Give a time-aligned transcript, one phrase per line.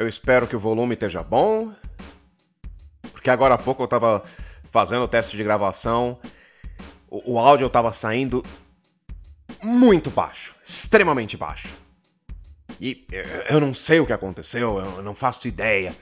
[0.00, 1.74] Eu espero que o volume esteja bom.
[3.12, 4.24] Porque agora há pouco eu tava
[4.72, 6.18] fazendo o teste de gravação.
[7.06, 8.42] O, o áudio tava saindo
[9.62, 10.54] muito baixo.
[10.66, 11.68] Extremamente baixo.
[12.80, 13.06] E
[13.50, 15.94] eu não sei o que aconteceu, eu não faço ideia.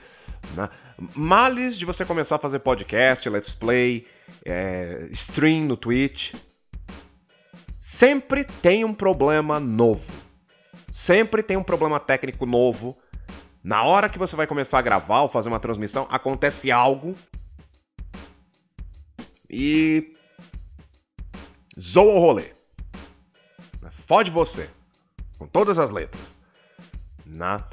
[0.55, 0.69] Né?
[1.13, 4.07] Males de você começar a fazer podcast, let's play,
[4.45, 6.33] é, stream no Twitch.
[7.75, 10.09] Sempre tem um problema novo.
[10.89, 12.97] Sempre tem um problema técnico novo.
[13.63, 17.15] Na hora que você vai começar a gravar ou fazer uma transmissão, acontece algo.
[19.49, 20.13] E.
[21.79, 22.51] Zoa o rolê.
[24.07, 24.69] Fode você.
[25.37, 26.37] Com todas as letras.
[27.25, 27.63] Né?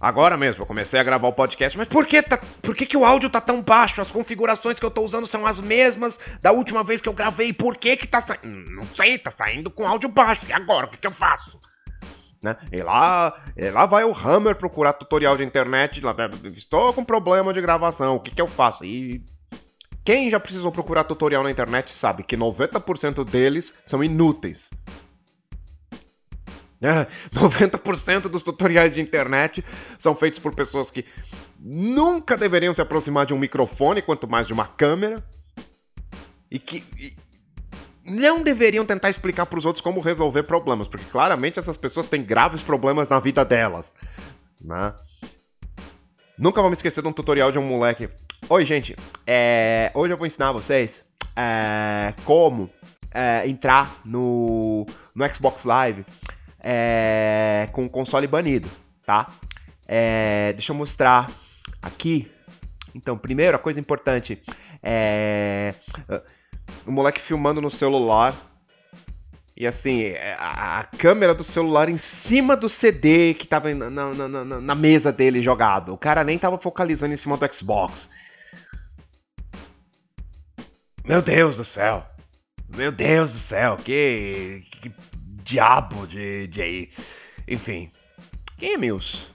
[0.00, 2.96] Agora mesmo, eu comecei a gravar o podcast, mas por que, tá, por que, que
[2.96, 4.00] o áudio tá tão baixo?
[4.00, 7.52] As configurações que eu tô usando são as mesmas da última vez que eu gravei.
[7.52, 8.70] Por que que tá saindo?
[8.72, 10.42] Não sei, tá saindo com áudio baixo.
[10.48, 11.56] E agora, o que, que eu faço?
[12.42, 12.56] Né?
[12.72, 16.00] E, lá, e lá vai o Hammer procurar tutorial de internet.
[16.00, 16.14] Lá,
[16.54, 18.84] estou com problema de gravação, o que, que eu faço?
[18.84, 19.24] E
[20.04, 24.70] quem já precisou procurar tutorial na internet sabe que 90% deles são inúteis.
[27.32, 29.64] 90% dos tutoriais de internet
[29.96, 31.04] são feitos por pessoas que
[31.60, 35.22] nunca deveriam se aproximar de um microfone, quanto mais de uma câmera,
[36.50, 37.14] e que e
[38.04, 42.22] não deveriam tentar explicar para os outros como resolver problemas, porque claramente essas pessoas têm
[42.22, 43.94] graves problemas na vida delas,
[44.60, 44.92] né?
[46.38, 48.08] Nunca vou me esquecer de um tutorial de um moleque.
[48.48, 48.96] Oi, gente.
[49.26, 49.92] É...
[49.94, 51.04] Hoje eu vou ensinar vocês
[51.36, 52.12] é...
[52.24, 52.68] como
[53.12, 53.46] é...
[53.46, 54.86] entrar no...
[55.14, 56.04] no Xbox Live
[56.58, 58.68] é, com o console banido,
[59.04, 59.30] tá?
[59.86, 61.30] É, deixa eu mostrar
[61.80, 62.30] aqui.
[62.94, 64.42] Então, primeiro, a coisa importante
[64.82, 65.74] é
[66.86, 68.34] o moleque filmando no celular.
[69.56, 73.90] E assim, é, a, a câmera do celular em cima do CD que tava na,
[73.90, 75.92] na, na, na, mesa dele jogado.
[75.92, 78.08] O cara nem tava focalizando em cima do Xbox.
[81.04, 82.06] Meu Deus do céu.
[82.74, 84.90] Meu Deus do céu, que, que
[85.42, 86.88] diabo de, de.
[87.46, 87.90] Enfim.
[88.56, 89.26] Quem é Mills?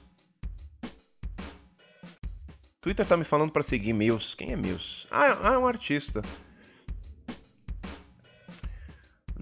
[2.81, 4.35] Twitter tá me falando para seguir Mills.
[4.35, 5.05] Quem é Mills?
[5.11, 6.21] Ah, ah, é um artista.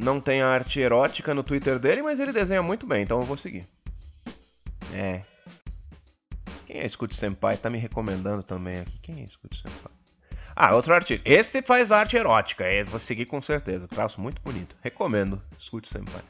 [0.06, 3.36] Não tem arte erótica no Twitter dele, mas ele desenha muito bem, então eu vou
[3.36, 3.66] seguir.
[4.94, 5.24] É.
[6.68, 7.58] Quem é Scoot Senpai?
[7.58, 9.00] Tá me recomendando também aqui.
[9.02, 9.92] Quem é Scoot Senpai?
[10.56, 11.28] Ah, outro artista.
[11.28, 12.72] Esse faz arte erótica.
[12.72, 13.88] Esse vou seguir com certeza.
[13.88, 14.76] Traço muito bonito.
[14.84, 15.42] Recomendo.
[15.60, 16.22] Escute Senpai.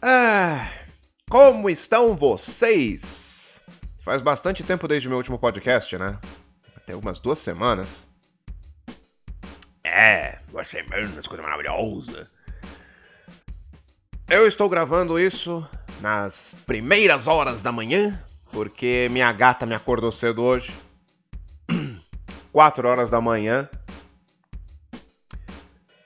[0.00, 0.70] Ah,
[1.28, 3.60] como estão vocês?
[4.02, 6.18] Faz bastante tempo desde o meu último podcast, né?
[6.74, 8.06] Até umas duas semanas.
[9.98, 12.30] É, duas semanas, coisa maravilhosa.
[14.28, 15.66] Eu estou gravando isso
[16.02, 20.70] nas primeiras horas da manhã, porque minha gata me acordou cedo hoje.
[22.52, 23.70] 4 horas da manhã.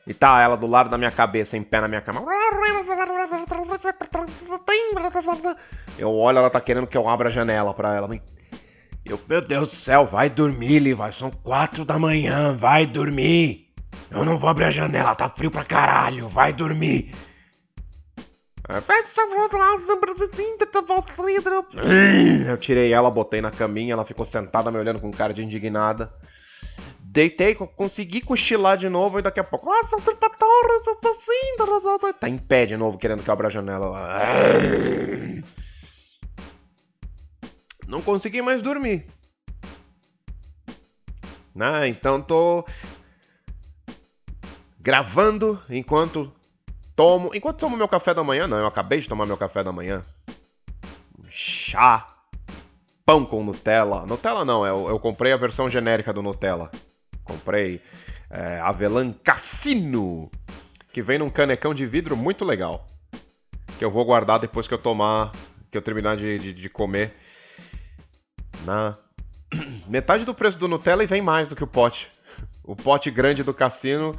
[0.06, 2.20] E tá ela do lado da minha cabeça, em pé na minha cama.
[5.98, 8.08] Eu olho, ela tá querendo que eu abra a janela pra ela.
[9.04, 11.12] Eu, meu Deus do céu, vai dormir, Levi.
[11.12, 13.69] São quatro da manhã, vai dormir.
[14.10, 17.14] Eu não vou abrir a janela, tá frio pra caralho, vai dormir.
[22.46, 26.12] Eu tirei ela, botei na caminha, ela ficou sentada me olhando com cara de indignada.
[27.00, 29.68] Deitei, consegui cochilar de novo e daqui a pouco.
[29.68, 29.80] Ah.
[32.12, 33.92] Tá em pé de novo, querendo que eu abra a janela.
[37.88, 39.06] Não consegui mais dormir.
[41.58, 42.64] Ah, então tô
[44.80, 46.32] gravando enquanto
[46.96, 47.30] tomo.
[47.34, 50.02] Enquanto tomo meu café da manhã, não, eu acabei de tomar meu café da manhã.
[51.28, 52.06] Chá.
[53.04, 54.06] Pão com Nutella.
[54.06, 56.70] Nutella não, eu, eu comprei a versão genérica do Nutella.
[57.24, 57.80] Comprei
[58.30, 60.30] é, Avelã Cassino,
[60.92, 62.86] que vem num canecão de vidro muito legal.
[63.78, 65.32] Que eu vou guardar depois que eu tomar,
[65.70, 67.14] que eu terminar de, de, de comer.
[68.64, 68.94] Na
[69.88, 72.08] metade do preço do Nutella e vem mais do que o pote.
[72.62, 74.16] O pote grande do cassino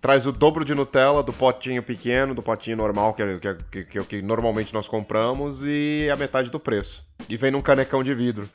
[0.00, 3.84] traz o dobro de Nutella do potinho pequeno, do potinho normal, que é, que, é,
[3.84, 7.04] que, é que normalmente nós compramos, e a metade do preço.
[7.28, 8.48] E vem num canecão de vidro.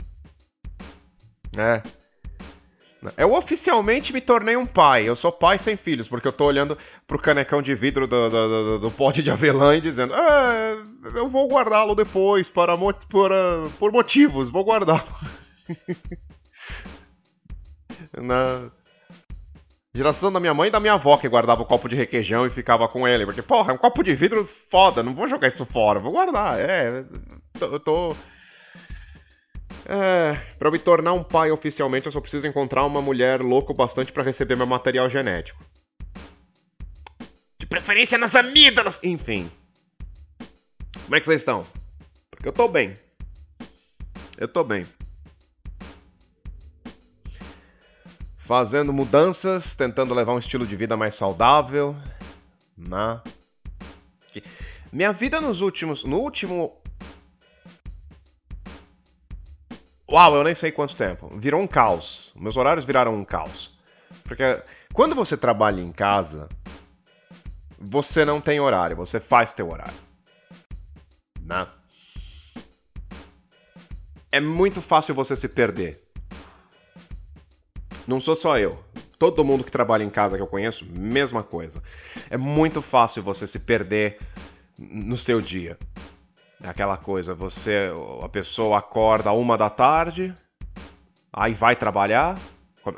[1.57, 1.81] É.
[3.17, 5.09] Eu oficialmente me tornei um pai.
[5.09, 6.77] Eu sou pai sem filhos, porque eu tô olhando
[7.07, 10.77] pro canecão de vidro do, do, do, do pote de avelã e dizendo: é,
[11.15, 12.77] eu vou guardá-lo depois para,
[13.09, 13.31] por,
[13.79, 15.01] por motivos, vou guardá-lo.
[18.21, 18.69] Na
[19.93, 22.49] geração da minha mãe e da minha avó que guardava o copo de requeijão e
[22.49, 23.25] ficava com ele.
[23.25, 26.59] Porque, porra, é um copo de vidro foda, não vou jogar isso fora, vou guardar.
[26.59, 27.03] É,
[27.59, 28.15] eu tô.
[29.85, 33.73] É, pra eu me tornar um pai oficialmente, eu só preciso encontrar uma mulher louco
[33.73, 35.63] bastante para receber meu material genético.
[37.59, 38.99] De preferência nas amígdalas!
[39.03, 39.51] Enfim.
[41.03, 41.65] Como é que vocês estão?
[42.29, 42.93] Porque eu tô bem.
[44.37, 44.85] Eu tô bem.
[48.51, 51.95] Fazendo mudanças, tentando levar um estilo de vida mais saudável.
[52.77, 53.21] Né?
[54.91, 56.03] Minha vida nos últimos.
[56.03, 56.77] No último.
[60.11, 61.31] Uau, eu nem sei quanto tempo.
[61.37, 62.33] Virou um caos.
[62.35, 63.71] Meus horários viraram um caos.
[64.25, 64.61] Porque
[64.91, 66.49] quando você trabalha em casa,
[67.79, 69.95] você não tem horário, você faz teu horário.
[71.39, 71.65] Né?
[74.29, 76.00] É muito fácil você se perder.
[78.07, 78.77] Não sou só eu.
[79.17, 81.81] Todo mundo que trabalha em casa que eu conheço, mesma coisa.
[82.29, 84.17] É muito fácil você se perder
[84.79, 85.77] no seu dia.
[86.63, 87.91] É aquela coisa, você,
[88.23, 90.33] a pessoa acorda uma da tarde,
[91.33, 92.37] aí vai trabalhar,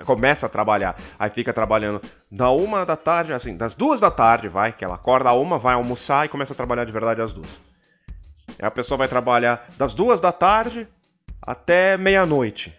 [0.06, 4.50] começa a trabalhar, aí fica trabalhando da uma da tarde, assim, das duas da tarde,
[4.50, 7.32] vai, que ela acorda a uma, vai almoçar e começa a trabalhar de verdade às
[7.32, 7.48] duas.
[8.60, 10.88] Aí a pessoa vai trabalhar das duas da tarde
[11.42, 12.74] até meia-noite.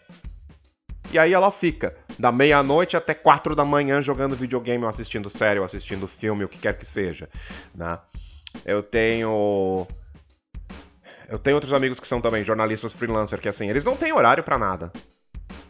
[1.10, 5.58] E aí ela fica da meia-noite até quatro da manhã jogando videogame, ou assistindo série,
[5.58, 7.28] ou assistindo filme, o que quer que seja,
[7.74, 7.98] né?
[8.64, 9.86] Eu tenho
[11.28, 14.44] eu tenho outros amigos que são também jornalistas freelancer que assim, eles não têm horário
[14.44, 14.92] para nada.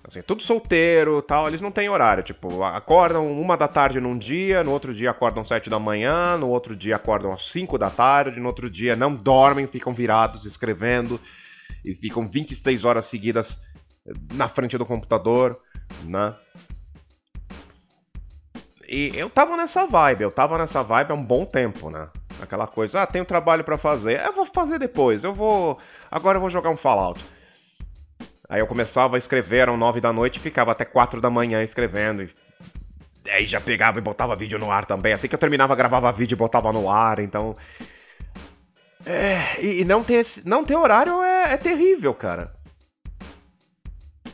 [0.06, 2.22] Assim, tudo solteiro tal, eles não têm horário.
[2.22, 6.50] Tipo, acordam uma da tarde num dia, no outro dia acordam sete da manhã, no
[6.50, 11.18] outro dia acordam às cinco da tarde, no outro dia não dormem, ficam virados escrevendo
[11.82, 13.58] e ficam 26 horas seguidas
[14.34, 15.58] na frente do computador,
[16.02, 16.34] né?
[18.88, 22.08] E eu tava nessa vibe, eu tava nessa vibe há um bom tempo, né?
[22.40, 25.78] Aquela coisa, ah, tenho trabalho para fazer, eu vou fazer depois, eu vou.
[26.10, 27.24] Agora eu vou jogar um Fallout.
[28.48, 32.28] Aí eu começava a escrever, eram nove da noite ficava até quatro da manhã escrevendo.
[33.24, 35.12] E aí já pegava e botava vídeo no ar também.
[35.12, 37.54] Assim que eu terminava, gravava vídeo e botava no ar, então.
[39.06, 42.54] É, e, não, ter, não ter horário é, é terrível, cara.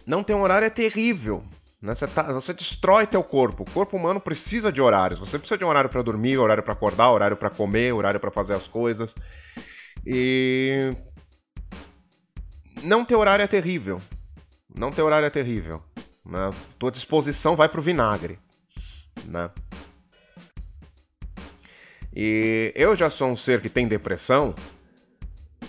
[0.05, 1.45] Não ter horário é terrível.
[1.81, 1.95] Né?
[1.95, 3.63] Você, tá, você, destrói teu corpo.
[3.63, 5.19] O corpo humano precisa de horários.
[5.19, 8.31] Você precisa de um horário para dormir, horário para acordar, horário para comer, horário para
[8.31, 9.15] fazer as coisas.
[10.05, 10.95] E
[12.83, 14.01] não ter horário é terrível.
[14.75, 15.83] Não ter horário é terrível.
[16.25, 16.51] Né?
[16.79, 18.39] Tua disposição vai pro vinagre.
[19.25, 19.51] Né?
[22.15, 24.55] E eu já sou um ser que tem depressão.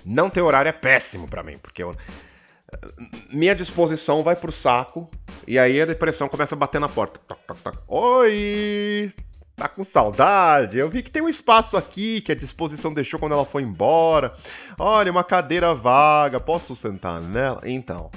[0.03, 1.95] Não ter horário é péssimo para mim, porque eu,
[3.31, 5.09] minha disposição vai pro saco
[5.47, 7.19] e aí a depressão começa a bater na porta.
[7.27, 7.77] Toc, toc, toc.
[7.88, 9.13] Oi!
[9.56, 10.77] Tá com saudade?
[10.77, 14.35] Eu vi que tem um espaço aqui que a disposição deixou quando ela foi embora.
[14.79, 17.62] Olha, uma cadeira vaga, posso sentar nela?
[17.63, 18.09] Então.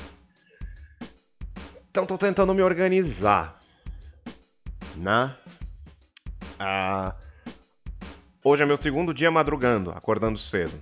[1.90, 3.58] Então tô tentando me organizar.
[4.96, 5.34] Né?
[6.58, 7.14] Ah,
[8.42, 10.80] hoje é meu segundo dia madrugando, acordando cedo.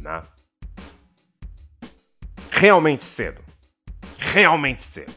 [0.00, 0.22] Né?
[2.60, 3.42] Realmente cedo.
[4.18, 5.12] Realmente cedo.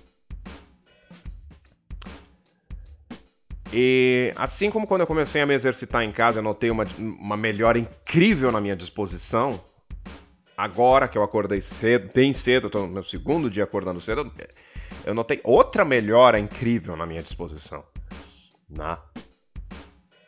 [3.73, 7.35] E assim como quando eu comecei a me exercitar em casa, eu notei uma, uma
[7.35, 9.61] melhora incrível na minha disposição.
[10.55, 14.31] Agora que eu acordei cedo, bem cedo, estou no meu segundo dia acordando cedo,
[15.05, 17.83] eu notei outra melhora incrível na minha disposição.
[18.69, 18.97] Né?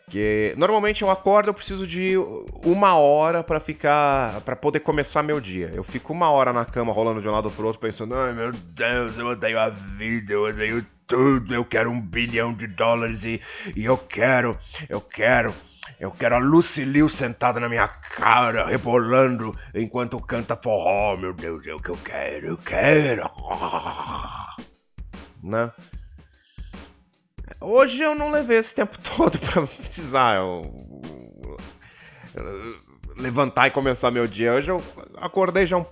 [0.06, 2.16] Porque normalmente eu acordo, eu preciso de
[2.64, 4.40] uma hora para ficar.
[4.42, 5.72] para poder começar meu dia.
[5.74, 8.52] Eu fico uma hora na cama rolando de um lado pro outro, pensando, ai meu
[8.52, 13.42] Deus, eu odeio a vida, eu odeio tudo, eu quero um bilhão de dólares e,
[13.76, 14.58] e eu quero,
[14.88, 15.54] eu quero.
[16.00, 21.16] Eu quero a Lucy Liu sentada na minha cara, rebolando enquanto canta forró.
[21.16, 23.30] Meu Deus, é o que eu quero, eu quero.
[25.44, 25.72] Né?
[27.62, 30.62] Hoje eu não levei esse tempo todo para precisar eu,
[32.34, 32.78] eu,
[33.18, 34.54] levantar e começar meu dia.
[34.54, 34.82] Hoje eu
[35.18, 35.86] acordei já um.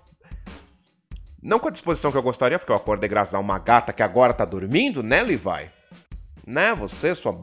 [1.41, 4.01] Não com a disposição que eu gostaria, porque eu acordei graças a uma gata que
[4.01, 5.69] agora tá dormindo, né, Levi?
[6.45, 7.33] Né, você, sua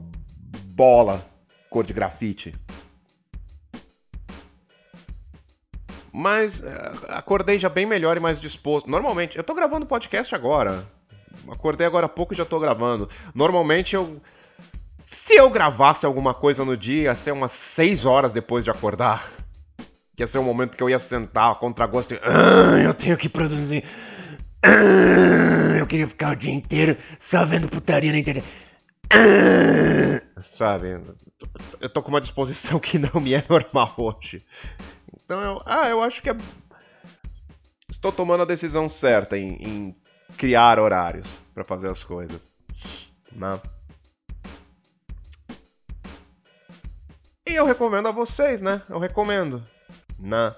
[0.75, 1.25] bola
[1.69, 2.55] cor de grafite.
[6.12, 8.90] Mas eh, acordei já bem melhor e mais disposto.
[8.90, 10.85] Normalmente, eu tô gravando podcast agora.
[11.49, 13.09] Acordei agora há pouco e já tô gravando.
[13.35, 14.21] Normalmente eu.
[15.05, 19.31] Se eu gravasse alguma coisa no dia, ia ser umas 6 horas depois de acordar.
[20.17, 22.21] Que ia ser um momento que eu ia sentar contra gosto e.
[22.23, 23.85] Ah, eu tenho que produzir.
[24.63, 28.47] Ah, eu queria ficar o dia inteiro só vendo putaria na internet.
[29.13, 31.01] Ah, sabe?
[31.81, 34.43] Eu tô com uma disposição que não me é normal hoje.
[35.25, 35.63] Então eu.
[35.65, 36.37] Ah, eu acho que é
[38.01, 39.97] estou tomando a decisão certa em, em
[40.37, 42.47] criar horários para fazer as coisas.
[43.33, 43.61] Né?
[47.49, 48.83] E eu recomendo a vocês, né?
[48.89, 49.63] Eu recomendo.
[50.19, 50.55] Né?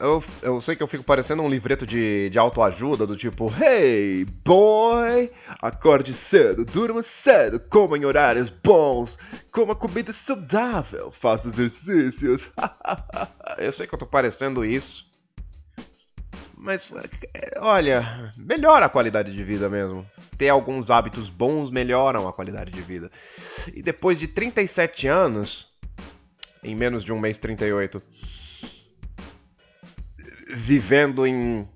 [0.00, 4.24] Eu, eu sei que eu fico parecendo um livreto de, de autoajuda, do tipo, Hey,
[4.44, 5.30] boy!
[5.60, 9.18] Acorde cedo, durma cedo, coma em horários bons,
[9.50, 12.48] coma comida saudável, faça exercícios.
[13.58, 15.07] eu sei que eu tô parecendo isso.
[16.60, 16.92] Mas,
[17.58, 20.04] olha, melhora a qualidade de vida mesmo.
[20.36, 23.10] Ter alguns hábitos bons melhoram a qualidade de vida.
[23.72, 25.68] E depois de 37 anos,
[26.62, 28.02] em menos de um mês 38
[30.48, 31.68] vivendo em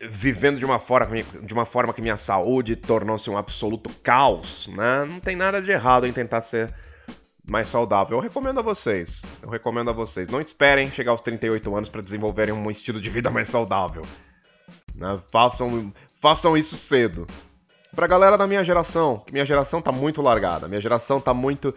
[0.00, 5.04] vivendo de uma forma de uma forma que minha saúde tornou-se um absoluto caos, né?
[5.04, 6.74] Não tem nada de errado em tentar ser
[7.48, 8.18] mais saudável.
[8.18, 9.22] Eu recomendo a vocês.
[9.42, 10.28] Eu recomendo a vocês.
[10.28, 14.02] Não esperem chegar aos 38 anos para desenvolverem um estilo de vida mais saudável.
[14.94, 15.18] Né?
[15.32, 17.26] Façam, façam isso cedo.
[17.96, 21.74] Pra galera da minha geração, minha geração tá muito largada, minha geração tá muito.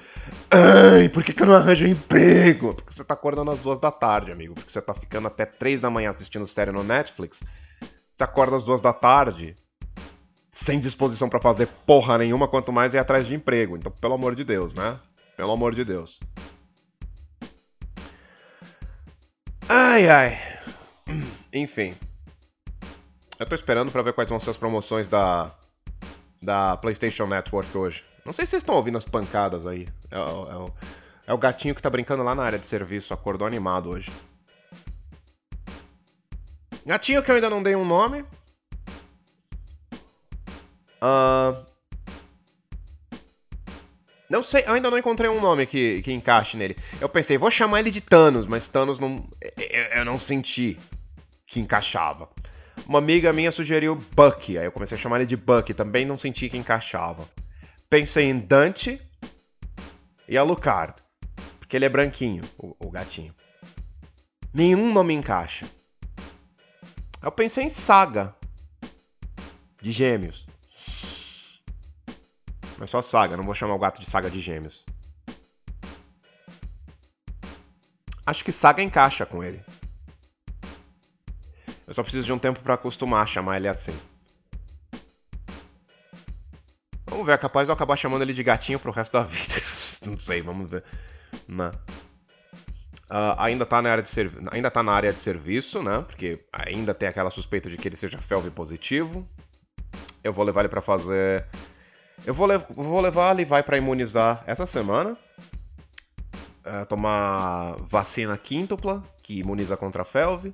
[0.52, 2.74] Ai, por que, que eu não arranjo emprego?
[2.74, 4.54] Porque você tá acordando às duas da tarde, amigo.
[4.54, 7.42] Porque você tá ficando até três da manhã assistindo série no Netflix.
[8.12, 9.56] Você acorda às duas da tarde,
[10.52, 13.78] sem disposição para fazer porra nenhuma, quanto mais ir atrás de emprego.
[13.78, 15.00] Então, pelo amor de Deus, né?
[15.42, 16.20] Pelo amor de Deus.
[19.68, 20.40] Ai, ai.
[21.52, 21.96] Enfim.
[23.40, 25.52] Eu tô esperando para ver quais vão ser as promoções da
[26.44, 28.04] da PlayStation Network hoje.
[28.24, 29.88] Não sei se vocês estão ouvindo as pancadas aí.
[30.12, 30.74] É, é, é, o,
[31.26, 34.12] é o gatinho que tá brincando lá na área de serviço, acordou animado hoje.
[36.86, 38.24] Gatinho que eu ainda não dei um nome.
[41.02, 41.71] Uh...
[44.32, 46.78] Não sei, eu ainda não encontrei um nome que, que encaixe nele.
[47.02, 49.28] Eu pensei, vou chamar ele de Thanos, mas Thanos não.
[49.58, 50.80] Eu, eu não senti
[51.46, 52.30] que encaixava.
[52.88, 56.18] Uma amiga minha sugeriu Bucky, aí eu comecei a chamar ele de Bucky, também não
[56.18, 57.28] senti que encaixava.
[57.90, 59.02] Pensei em Dante
[60.30, 60.94] e Alucard,
[61.60, 63.36] porque ele é branquinho, o, o gatinho.
[64.54, 65.66] Nenhum nome encaixa.
[67.22, 68.34] Eu pensei em Saga,
[69.82, 70.46] de Gêmeos.
[72.82, 74.84] Mas só Saga, não vou chamar o gato de Saga de Gêmeos.
[78.26, 79.64] Acho que Saga encaixa com ele.
[81.86, 83.96] Eu só preciso de um tempo para acostumar a chamar ele assim.
[87.06, 89.62] Vamos ver, é capaz de eu acabar chamando ele de gatinho pro resto da vida.
[90.04, 90.84] Não sei, vamos ver.
[91.48, 91.70] Não.
[93.12, 94.12] Uh, ainda, tá na área de
[94.52, 96.04] ainda tá na área de serviço, né?
[96.08, 99.30] Porque ainda tem aquela suspeita de que ele seja FeLV positivo.
[100.24, 101.46] Eu vou levar ele para fazer.
[102.26, 105.18] Eu vou, le vou levar ele vai para imunizar essa semana.
[106.64, 110.54] Uh, tomar vacina quíntupla, que imuniza contra a FeLV.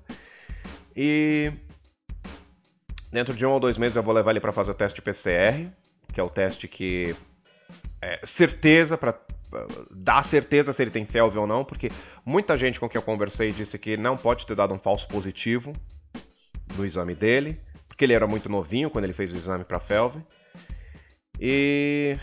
[0.95, 1.51] E
[3.11, 5.69] dentro de um ou dois meses eu vou levar ele para fazer o teste PCR,
[6.13, 7.15] que é o teste que
[8.01, 9.19] é certeza para
[9.91, 11.91] dar certeza se ele tem FeLV ou não, porque
[12.25, 15.73] muita gente com quem eu conversei disse que não pode ter dado um falso positivo
[16.75, 20.21] no exame dele, porque ele era muito novinho quando ele fez o exame para FeLV.
[21.39, 22.17] E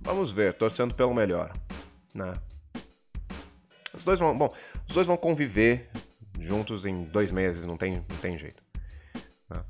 [0.00, 1.52] vamos ver, torcendo pelo melhor,
[2.14, 2.34] né?
[3.94, 4.48] Os dois vão, bom,
[4.88, 5.90] os dois vão conviver
[6.40, 8.62] juntos em dois meses, não tem, não tem jeito.
[9.48, 9.64] Tá.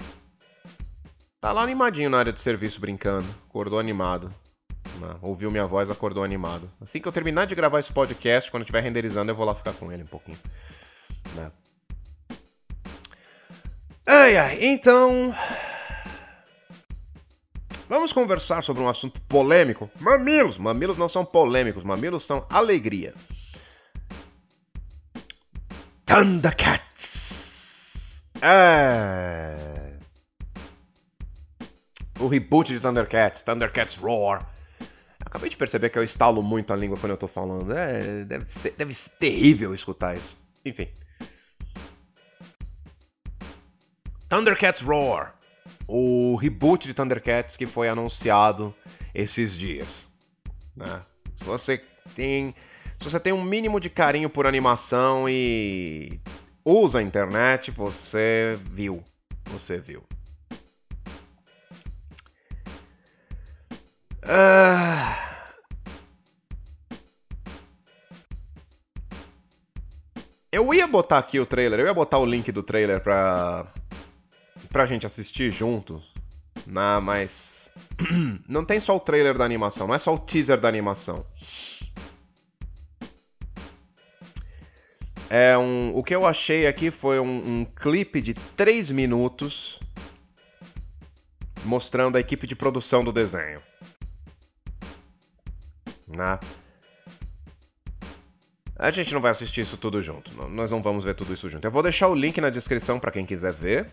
[1.40, 4.32] tá lá animadinho na área de serviço brincando, acordou animado.
[5.00, 5.16] Né?
[5.20, 6.70] Ouviu minha voz, acordou animado.
[6.80, 9.72] Assim que eu terminar de gravar esse podcast, quando estiver renderizando, eu vou lá ficar
[9.72, 10.38] com ele um pouquinho.
[11.34, 11.50] Né?
[14.06, 15.34] Ai, ai, então.
[17.92, 19.90] Vamos conversar sobre um assunto polêmico.
[20.00, 20.56] Mamilos!
[20.56, 23.12] Mamilos não são polêmicos, mamilos são alegria.
[26.06, 27.52] Thundercats!
[28.40, 29.92] É.
[32.18, 34.50] O reboot de Thundercats, Thundercats Roar.
[35.20, 37.74] Acabei de perceber que eu estalo muito a língua quando eu tô falando.
[37.74, 40.34] É, deve ser, deve ser terrível escutar isso.
[40.64, 40.88] Enfim.
[44.30, 45.41] Thundercats Roar.
[45.94, 48.74] O reboot de Thundercats que foi anunciado
[49.14, 50.08] esses dias.
[50.74, 51.02] Né?
[51.36, 51.82] Se você
[52.16, 52.54] tem
[52.98, 56.18] se você tem um mínimo de carinho por animação e
[56.64, 59.02] usa a internet, você viu.
[59.50, 60.02] Você viu.
[64.22, 65.18] Ah...
[70.50, 73.66] Eu ia botar aqui o trailer, eu ia botar o link do trailer pra,
[74.72, 76.02] pra gente assistir juntos,
[76.66, 76.98] né?
[77.00, 77.70] mas
[78.48, 81.24] não tem só o trailer da animação, não é só o teaser da animação.
[85.28, 89.78] É um, o que eu achei aqui foi um, um clipe de 3 minutos
[91.64, 93.60] mostrando a equipe de produção do desenho.
[96.06, 96.38] Né?
[98.76, 100.30] A gente não vai assistir isso tudo junto.
[100.50, 101.64] Nós não vamos ver tudo isso junto.
[101.64, 103.86] Eu vou deixar o link na descrição para quem quiser ver.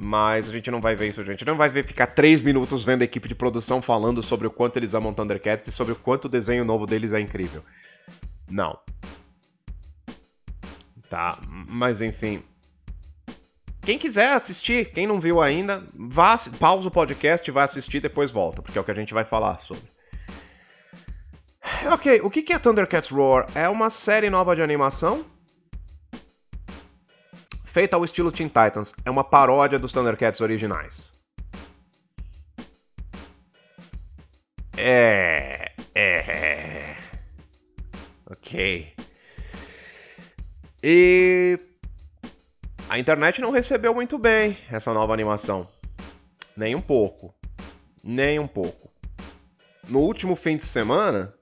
[0.00, 1.44] Mas a gente não vai ver isso, gente.
[1.44, 4.76] Não vai ver ficar três minutos vendo a equipe de produção falando sobre o quanto
[4.76, 7.64] eles amam Thundercats e sobre o quanto o desenho novo deles é incrível.
[8.48, 8.78] Não.
[11.10, 12.44] Tá, mas enfim.
[13.82, 18.30] Quem quiser assistir, quem não viu ainda, vá, pausa o podcast e vá assistir depois
[18.30, 19.84] volta, porque é o que a gente vai falar sobre.
[21.90, 23.46] Ok, o que é Thundercats Roar?
[23.54, 25.24] É uma série nova de animação
[27.78, 28.92] feita ao estilo Teen Titans.
[29.04, 31.12] É uma paródia dos Thundercats originais.
[34.76, 35.70] É.
[35.94, 36.96] É.
[38.28, 38.92] Ok.
[40.82, 41.56] E.
[42.88, 45.68] A internet não recebeu muito bem essa nova animação.
[46.56, 47.32] Nem um pouco.
[48.02, 48.90] Nem um pouco.
[49.88, 51.32] No último fim de semana,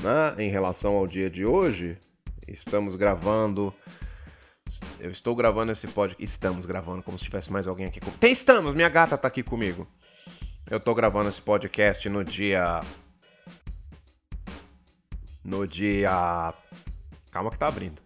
[0.00, 1.98] né, em relação ao dia de hoje,
[2.48, 3.74] estamos gravando
[5.00, 6.22] eu estou gravando esse podcast.
[6.22, 8.18] Estamos gravando, como se tivesse mais alguém aqui comigo.
[8.18, 9.86] Tem estamos, minha gata tá aqui comigo.
[10.68, 12.80] Eu estou gravando esse podcast no dia.
[15.44, 16.52] No dia.
[17.30, 18.00] Calma que tá abrindo.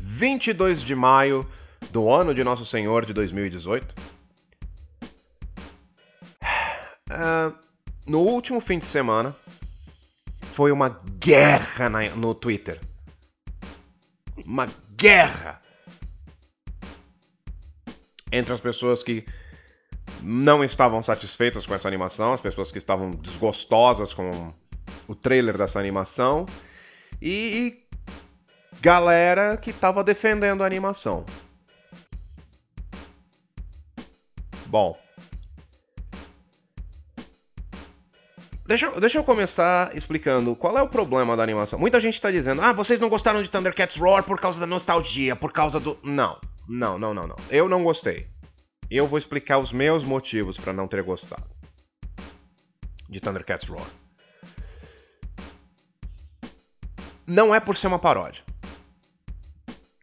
[0.00, 1.48] 22 de maio
[1.90, 3.94] do ano de Nosso Senhor de 2018.
[6.40, 6.44] Uh,
[7.10, 7.52] ah,
[8.06, 9.34] no último fim de semana,
[10.52, 12.80] foi uma guerra na, no Twitter
[14.46, 15.60] uma guerra
[18.30, 19.26] entre as pessoas que
[20.22, 24.52] não estavam satisfeitas com essa animação, as pessoas que estavam desgostosas com
[25.08, 26.46] o trailer dessa animação
[27.20, 27.84] e
[28.80, 31.24] galera que estava defendendo a animação.
[34.66, 34.98] Bom,
[38.66, 41.78] Deixa, deixa eu começar explicando qual é o problema da animação.
[41.78, 45.36] Muita gente tá dizendo, ah, vocês não gostaram de Thundercats Roar por causa da nostalgia,
[45.36, 45.96] por causa do.
[46.02, 46.36] Não,
[46.68, 47.36] não, não, não, não.
[47.48, 48.26] Eu não gostei.
[48.90, 51.48] Eu vou explicar os meus motivos para não ter gostado
[53.08, 53.86] de Thundercats Roar.
[57.24, 58.42] Não é por ser uma paródia.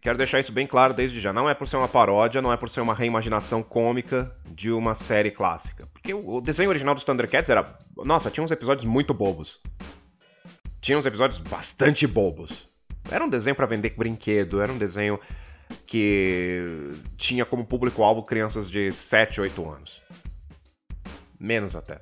[0.02, 1.34] Quero deixar isso bem claro desde já.
[1.34, 4.96] Não é por ser uma paródia, não é por ser uma reimaginação cômica de uma
[4.96, 5.93] série clássica.
[6.04, 7.78] Porque o desenho original dos Thundercats era.
[7.96, 9.62] Nossa, tinha uns episódios muito bobos.
[10.82, 12.68] Tinha uns episódios bastante bobos.
[13.10, 15.18] Era um desenho para vender brinquedo, era um desenho
[15.88, 20.02] que tinha como público-alvo crianças de 7, 8 anos.
[21.40, 22.02] Menos até.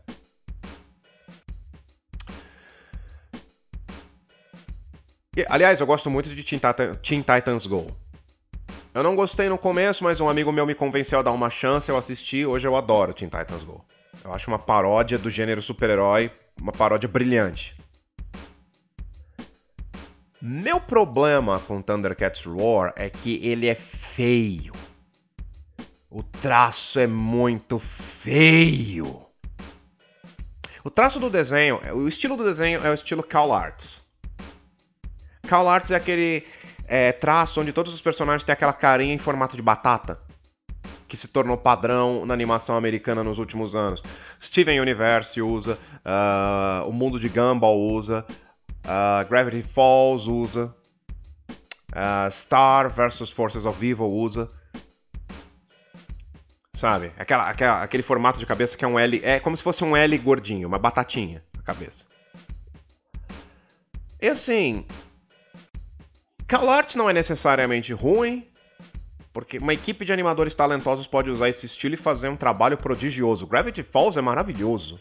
[5.47, 6.59] aliás, eu gosto muito de Teen,
[7.03, 7.85] Teen Titans Go.
[8.93, 11.87] Eu não gostei no começo, mas um amigo meu me convenceu a dar uma chance,
[11.87, 13.85] eu assisti, hoje eu adoro Teen Titans Go.
[14.21, 17.73] Eu acho uma paródia do gênero super-herói, uma paródia brilhante.
[20.41, 24.73] Meu problema com Thundercats Roar é que ele é feio.
[26.09, 29.21] O traço é muito feio.
[30.83, 34.01] O traço do desenho, o estilo do desenho é o estilo Call Arts.
[35.47, 36.43] Call Arts é aquele
[36.91, 40.19] é, traço onde todos os personagens têm aquela carinha em formato de batata.
[41.07, 44.03] Que se tornou padrão na animação americana nos últimos anos.
[44.41, 48.25] Steven Universe usa, uh, o mundo de Gumball usa,
[48.85, 50.75] uh, Gravity Falls usa,
[51.91, 54.49] uh, Star vs Forces of Evil usa.
[56.73, 57.13] Sabe?
[57.17, 59.21] Aquela, aquela, aquele formato de cabeça que é um L.
[59.23, 62.03] É como se fosse um L gordinho, uma batatinha a cabeça.
[64.21, 64.85] E assim,
[66.51, 68.45] CalArts não é necessariamente ruim,
[69.31, 73.47] porque uma equipe de animadores talentosos pode usar esse estilo e fazer um trabalho prodigioso.
[73.47, 74.99] Gravity Falls é maravilhoso,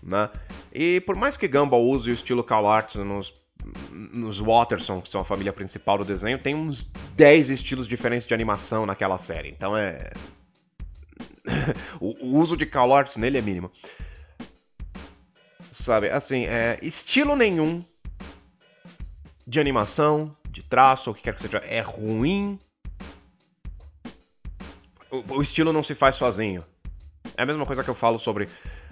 [0.00, 0.30] né?
[0.72, 3.34] E por mais que Gumball use o estilo CalArts nos,
[3.90, 6.84] nos Watterson, que são a família principal do desenho, tem uns
[7.16, 9.48] 10 estilos diferentes de animação naquela série.
[9.48, 10.12] Então é...
[12.00, 13.72] o, uso de CalArts nele é mínimo.
[15.72, 17.84] Sabe, assim, é, estilo nenhum
[19.44, 22.58] de animação, de traço, ou o que quer que seja, é ruim,
[25.10, 26.64] o, o estilo não se faz sozinho.
[27.36, 28.48] É a mesma coisa que eu falo sobre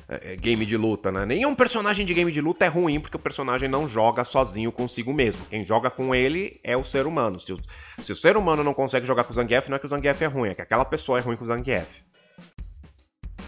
[0.07, 1.25] é, game de luta, né?
[1.25, 5.15] Nenhum personagem de game de luta é ruim porque o personagem não joga sozinho consigo
[5.15, 5.43] mesmo.
[5.47, 7.41] Quem joga com ele é o ser humano.
[7.41, 7.59] Se o,
[8.03, 10.21] se o ser humano não consegue jogar com o Zangief, não é que o Zangief
[10.21, 11.89] é ruim, é que aquela pessoa é ruim com o Zangief.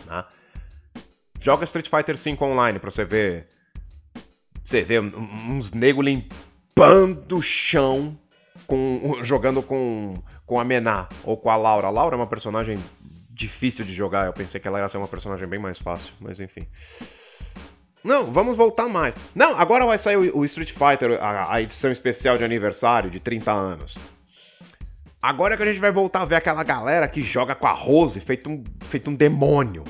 [0.06, 0.24] Né?
[1.38, 3.46] Joga Street Fighter V online pra você ver.
[4.64, 8.18] Você vê uns nego limpando o chão
[8.66, 11.86] com, jogando com, com a Mená ou com a Laura.
[11.86, 12.78] A Laura é uma personagem
[13.30, 14.26] difícil de jogar.
[14.26, 16.66] Eu pensei que ela ia ser uma personagem bem mais fácil, mas enfim.
[18.04, 19.14] Não, vamos voltar mais.
[19.34, 23.20] Não, agora vai sair o, o Street Fighter, a, a, edição especial de aniversário de
[23.20, 23.96] 30 anos.
[25.20, 27.72] Agora é que a gente vai voltar a ver aquela galera que joga com a
[27.72, 29.82] Rose feito um, feito um demônio.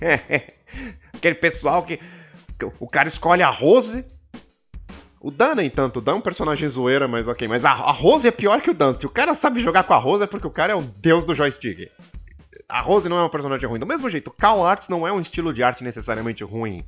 [1.14, 1.98] Aquele pessoal que,
[2.78, 4.04] o cara escolhe a Rose.
[5.24, 7.48] O Dan nem tanto, o Dan é um personagem zoeira, mas ok.
[7.48, 8.92] Mas a, Rose é pior que o Dan.
[8.98, 11.24] Se o cara sabe jogar com a Rose é porque o cara é o deus
[11.24, 11.90] do joystick
[12.68, 13.78] a Rose não é uma personagem ruim.
[13.78, 16.84] Do mesmo jeito, Call Arts não é um estilo de arte necessariamente ruim.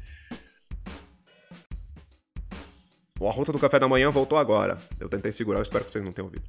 [3.18, 4.78] O Arrota do Café da Manhã voltou agora.
[5.00, 6.44] Eu tentei segurar, eu espero que vocês não tenham ouvido.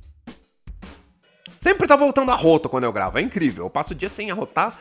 [1.62, 3.66] Sempre tá voltando arroto quando eu gravo, é incrível.
[3.66, 4.78] Eu passo o dia sem arrotar.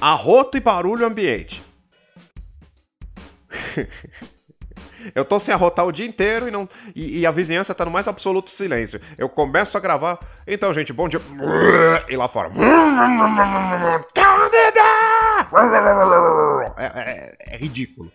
[0.00, 1.62] Arroto e barulho ambiente.
[5.14, 7.90] Eu tô sem arrotar o dia inteiro e, não, e, e, a vizinhança tá no
[7.90, 9.00] mais absoluto silêncio.
[9.16, 10.18] Eu começo a gravar.
[10.46, 11.20] Então, gente, bom dia.
[12.08, 12.50] E lá fora.
[16.76, 18.10] É, é, é ridículo.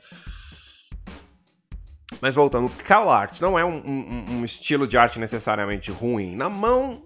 [2.19, 6.35] Mas voltando, Cal Arts não é um, um, um, estilo de arte necessariamente ruim.
[6.35, 7.03] Na mão,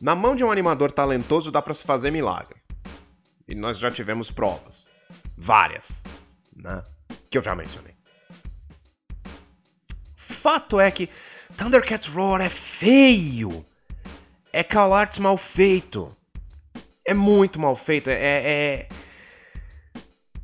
[0.00, 2.56] na mão de um animador talentoso dá para se fazer milagre.
[3.46, 4.84] E nós já tivemos provas,
[5.36, 6.02] várias,
[6.56, 6.82] né?
[7.30, 7.93] Que eu já mencionei
[10.44, 11.08] fato é que
[11.56, 13.64] Thundercats Roar é feio.
[14.52, 16.14] É Call Arts mal feito.
[17.02, 18.10] É muito mal feito.
[18.10, 18.88] É, é,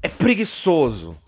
[0.02, 1.18] é preguiçoso.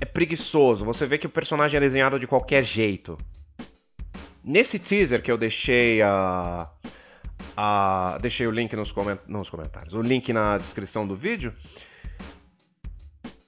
[0.00, 0.86] É preguiçoso.
[0.86, 3.18] Você vê que o personagem é desenhado de qualquer jeito.
[4.42, 6.70] Nesse teaser que eu deixei a.
[7.54, 9.92] a deixei o link nos, coment nos comentários.
[9.92, 11.54] O link na descrição do vídeo.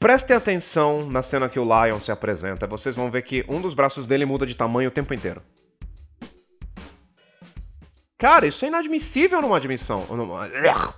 [0.01, 2.67] Prestem atenção na cena que o Lion se apresenta.
[2.67, 5.43] Vocês vão ver que um dos braços dele muda de tamanho o tempo inteiro.
[8.17, 10.07] Cara, isso é inadmissível numa admissão.
[10.07, 10.49] Numa...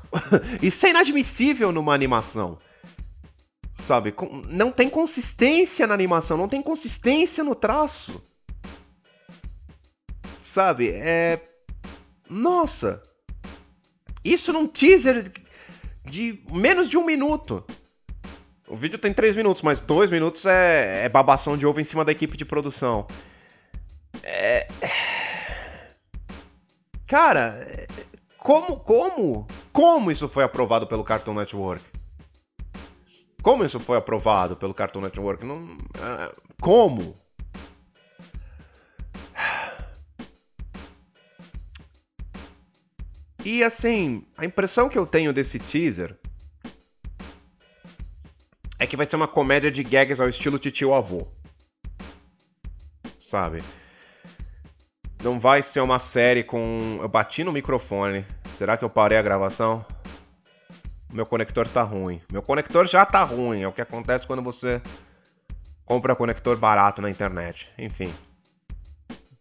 [0.62, 2.58] Isso é inadmissível numa animação.
[3.72, 4.14] Sabe?
[4.48, 8.22] Não tem consistência na animação, não tem consistência no traço.
[10.40, 10.90] Sabe?
[10.90, 11.40] É.
[12.30, 13.02] Nossa!
[14.24, 15.32] Isso num teaser
[16.04, 17.64] de menos de um minuto.
[18.72, 22.06] O vídeo tem 3 minutos, mas 2 minutos é, é babação de ovo em cima
[22.06, 23.06] da equipe de produção.
[24.22, 24.66] É...
[27.06, 27.86] Cara,
[28.38, 31.84] como, como, como isso foi aprovado pelo Cartoon Network?
[33.42, 35.44] Como isso foi aprovado pelo Cartoon Network?
[35.44, 35.66] Não,
[35.98, 37.14] é, como?
[43.44, 46.21] E assim, a impressão que eu tenho desse teaser
[48.82, 51.24] é que vai ser uma comédia de gags ao estilo titio avô.
[53.16, 53.62] Sabe?
[55.22, 56.98] Não vai ser uma série com.
[57.00, 58.26] Eu bati no microfone.
[58.54, 59.86] Será que eu parei a gravação?
[61.12, 62.20] Meu conector tá ruim.
[62.32, 63.62] Meu conector já tá ruim.
[63.62, 64.82] É o que acontece quando você
[65.84, 67.72] compra conector barato na internet.
[67.78, 68.12] Enfim.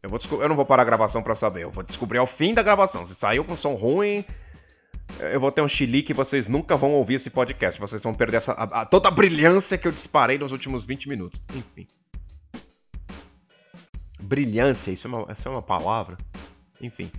[0.04, 1.64] Eu, vou eu não vou parar a gravação para saber.
[1.64, 3.08] Eu vou descobrir ao fim da gravação.
[3.08, 4.24] Se saiu com som ruim,
[5.20, 7.80] eu vou ter um chilique e vocês nunca vão ouvir esse podcast.
[7.80, 11.10] Vocês vão perder essa, a, a, toda a brilhância que eu disparei nos últimos 20
[11.10, 11.42] minutos.
[11.54, 11.88] Enfim.
[14.20, 16.18] Brilhância, isso é uma, essa é uma palavra?
[16.82, 17.12] Enfim.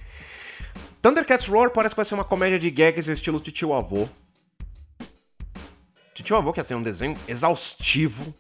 [1.01, 4.09] Thundercats Roar parece que vai ser uma comédia de gags estilo Titio Avô.
[6.15, 8.33] Titio Avô quer ser um desenho exaustivo,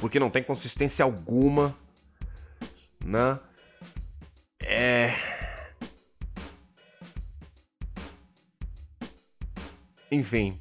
[0.00, 1.74] porque não tem consistência alguma,
[3.04, 3.38] né?
[4.60, 5.37] É
[10.10, 10.58] Enfim.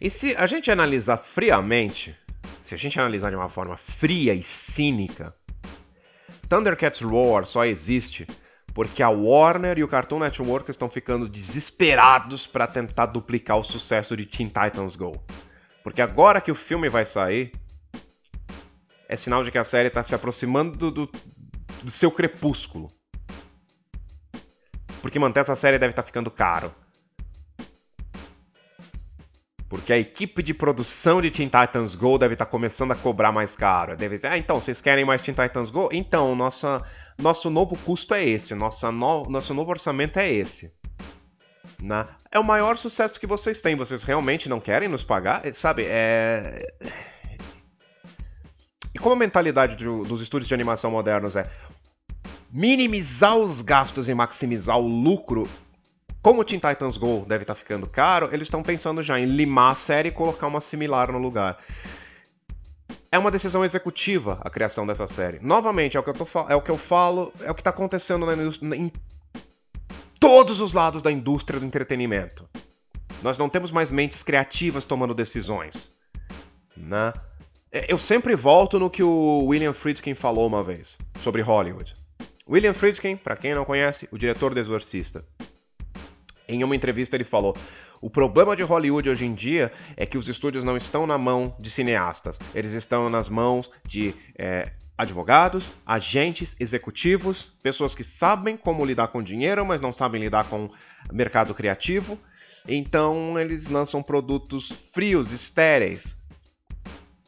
[0.00, 2.16] E se a gente analisar friamente,
[2.64, 5.34] se a gente analisar de uma forma fria e cínica,
[6.48, 8.26] Thundercats Roar só existe
[8.72, 14.16] porque a Warner e o Cartoon Network estão ficando desesperados para tentar duplicar o sucesso
[14.16, 15.22] de Teen Titans Go.
[15.82, 17.52] Porque agora que o filme vai sair,
[19.08, 21.12] é sinal de que a série está se aproximando do, do,
[21.82, 22.88] do seu crepúsculo.
[25.00, 26.74] Porque manter essa série deve estar tá ficando caro.
[29.70, 33.30] Porque a equipe de produção de Teen Titans Go deve estar tá começando a cobrar
[33.30, 33.96] mais caro.
[33.96, 35.88] Deve dizer, ah, então, vocês querem mais Teen Titans Go?
[35.92, 36.84] Então, nossa,
[37.16, 40.72] nosso novo custo é esse, nossa no, nosso novo orçamento é esse.
[41.80, 42.04] Né?
[42.32, 43.76] É o maior sucesso que vocês têm.
[43.76, 45.46] Vocês realmente não querem nos pagar?
[45.46, 46.66] É, sabe, é.
[48.92, 51.48] E como a mentalidade do, dos estúdios de animação modernos é
[52.52, 55.48] minimizar os gastos e maximizar o lucro,
[56.22, 59.24] como o Teen Titans Go deve estar tá ficando caro, eles estão pensando já em
[59.24, 61.58] limar a série e colocar uma similar no lugar.
[63.12, 65.38] é uma decisão executiva a criação dessa série.
[65.40, 67.70] Novamente, é o que eu, tô, é o que eu falo, é o que está
[67.70, 68.92] acontecendo na, em
[70.20, 72.48] todos os lados da indústria do entretenimento.
[73.22, 75.90] Nós não temos mais mentes criativas tomando decisões.
[76.76, 77.12] Né?
[77.72, 81.94] Eu sempre volto no que o William Friedkin falou uma vez sobre Hollywood.
[82.50, 85.24] William Friedkin, para quem não conhece, o diretor do Exorcista.
[86.48, 87.56] Em uma entrevista ele falou:
[88.02, 91.54] o problema de Hollywood hoje em dia é que os estúdios não estão na mão
[91.60, 98.84] de cineastas, eles estão nas mãos de é, advogados, agentes, executivos, pessoas que sabem como
[98.84, 100.68] lidar com dinheiro, mas não sabem lidar com
[101.12, 102.18] mercado criativo.
[102.66, 106.16] Então eles lançam produtos frios, estéreis,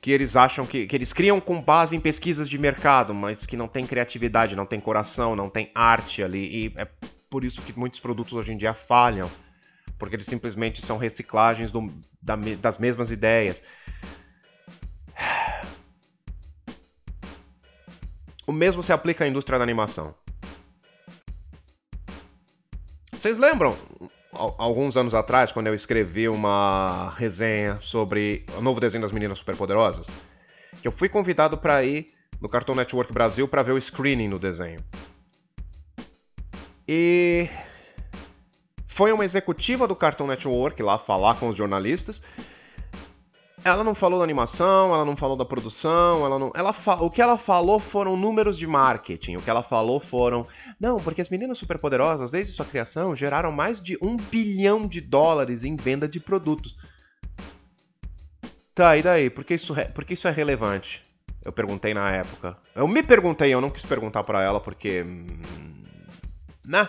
[0.02, 3.56] que eles acham que, que eles criam com base em pesquisas de mercado, mas que
[3.56, 6.66] não tem criatividade, não tem coração, não tem arte ali.
[6.66, 6.88] E é
[7.30, 9.30] por isso que muitos produtos hoje em dia falham
[9.96, 11.88] porque eles simplesmente são reciclagens do,
[12.20, 13.62] da, das mesmas ideias.
[18.44, 20.16] O mesmo se aplica à indústria da animação.
[23.12, 23.78] Vocês lembram,
[24.32, 30.08] alguns anos atrás, quando eu escrevi uma resenha sobre o novo desenho das Meninas Superpoderosas?
[30.80, 32.06] Que eu fui convidado para ir
[32.40, 34.80] no Cartoon Network Brasil para ver o screening do desenho.
[36.88, 37.48] E
[38.86, 42.22] foi uma executiva do Cartoon Network lá falar com os jornalistas.
[43.64, 46.52] Ela não falou da animação, ela não falou da produção, ela não.
[46.54, 46.94] Ela fa...
[46.96, 49.36] O que ela falou foram números de marketing.
[49.36, 50.46] O que ela falou foram.
[50.80, 55.62] Não, porque as meninas superpoderosas, desde sua criação, geraram mais de um bilhão de dólares
[55.62, 56.76] em venda de produtos.
[58.74, 59.30] Tá, e daí?
[59.30, 59.84] Por que isso, re...
[59.84, 61.02] Por que isso é relevante?
[61.44, 62.56] Eu perguntei na época.
[62.74, 65.02] Eu me perguntei, eu não quis perguntar para ela porque.
[65.02, 65.40] Hum,
[66.66, 66.88] né?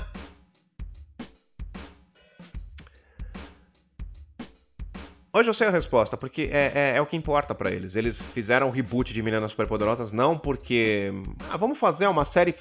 [5.35, 7.95] Hoje eu sei a resposta, porque é, é, é o que importa para eles.
[7.95, 11.11] Eles fizeram o reboot de Meninas Superpoderosas não porque.
[11.49, 12.53] Ah, vamos fazer uma série.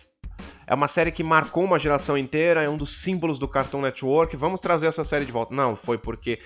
[0.66, 4.34] É uma série que marcou uma geração inteira, é um dos símbolos do Cartoon Network,
[4.38, 5.54] vamos trazer essa série de volta.
[5.54, 6.38] Não, foi porque.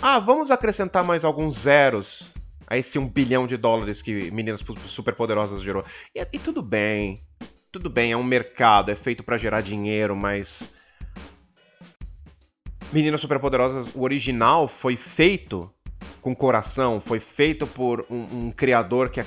[0.00, 2.30] Ah, vamos acrescentar mais alguns zeros
[2.66, 5.84] a esse um bilhão de dólares que Meninas Superpoderosas gerou.
[6.14, 7.18] E, e tudo bem.
[7.70, 10.66] Tudo bem, é um mercado, é feito para gerar dinheiro, mas
[12.94, 15.68] Meninas Superpoderosas, o original foi feito
[16.22, 19.20] com coração, foi feito por um, um criador que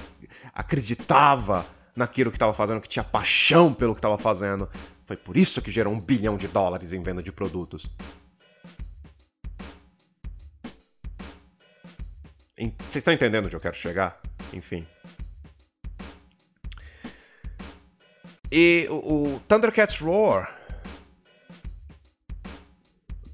[0.53, 4.69] acreditava naquilo que estava fazendo, que tinha paixão pelo que estava fazendo.
[5.05, 7.85] Foi por isso que gerou um bilhão de dólares em venda de produtos.
[12.55, 14.21] Vocês estão entendendo onde eu quero chegar?
[14.53, 14.85] Enfim.
[18.49, 20.57] E o, o Thundercats Roar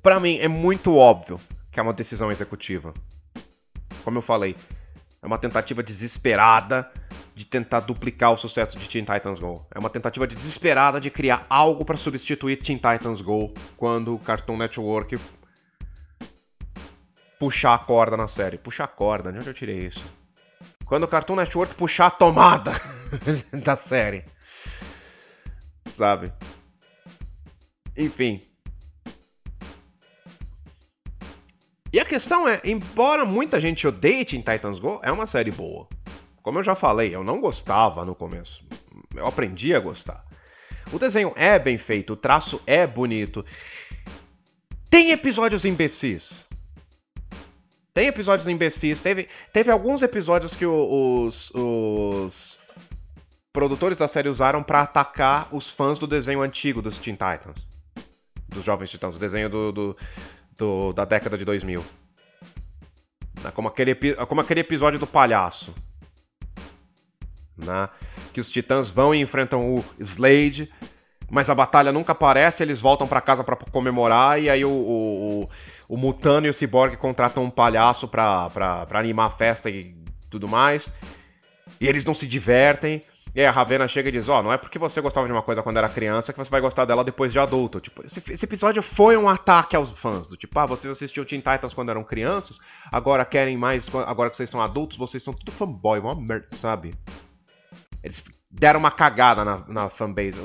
[0.04, 1.40] para mim é muito óbvio
[1.72, 2.94] que é uma decisão executiva.
[4.04, 4.56] Como eu falei,
[5.22, 6.92] é uma tentativa desesperada
[7.34, 9.66] de tentar duplicar o sucesso de Teen Titans Go.
[9.74, 14.58] É uma tentativa desesperada de criar algo para substituir Teen Titans Go quando o Cartoon
[14.58, 15.18] Network
[17.40, 18.58] puxar a corda na série.
[18.58, 20.06] Puxar a corda, de onde eu tirei isso?
[20.86, 22.74] Quando o Cartoon Network puxar a tomada
[23.64, 24.26] da série.
[25.96, 26.32] Sabe?
[27.98, 28.42] Enfim,
[31.94, 35.88] E a questão é, embora muita gente odeie Teen Titans Go, é uma série boa.
[36.42, 38.66] Como eu já falei, eu não gostava no começo.
[39.16, 40.26] Eu aprendi a gostar.
[40.92, 43.46] O desenho é bem feito, o traço é bonito.
[44.90, 46.46] Tem episódios imbecis.
[47.94, 49.00] Tem episódios imbecis.
[49.00, 52.58] Teve, teve alguns episódios que os, os
[53.54, 57.70] produtores da série usaram para atacar os fãs do desenho antigo dos Teen Titans.
[58.50, 59.16] Dos Jovens Titãs.
[59.16, 59.98] O desenho do, do
[60.58, 61.84] do, da década de 2000.
[63.44, 63.52] Né?
[63.54, 63.96] Como aquele,
[64.28, 65.74] como aquele episódio do palhaço.
[67.58, 67.90] Né?
[68.34, 70.72] Que os titãs vão e enfrentam o Slade,
[71.30, 75.50] mas a batalha nunca aparece, eles voltam para casa para comemorar, e aí o, o,
[75.88, 79.96] o, Mutano e o Cyborg contratam um palhaço pra, pra animar a festa e
[80.30, 80.90] tudo mais.
[81.80, 83.02] E eles não se divertem.
[83.36, 85.34] E aí a Ravena chega e diz: Ó, oh, não é porque você gostava de
[85.34, 87.80] uma coisa quando era criança que você vai gostar dela depois de adulto.
[87.80, 90.28] Tipo, esse, esse, episódio foi um ataque aos fãs.
[90.28, 92.60] Do tipo, ah, vocês assistiam Teen Titans quando eram crianças,
[92.92, 96.94] agora querem mais, agora que vocês são adultos, vocês são tudo fanboy, uma merda, sabe?
[98.04, 100.40] Eles deram uma cagada na, na fanbase.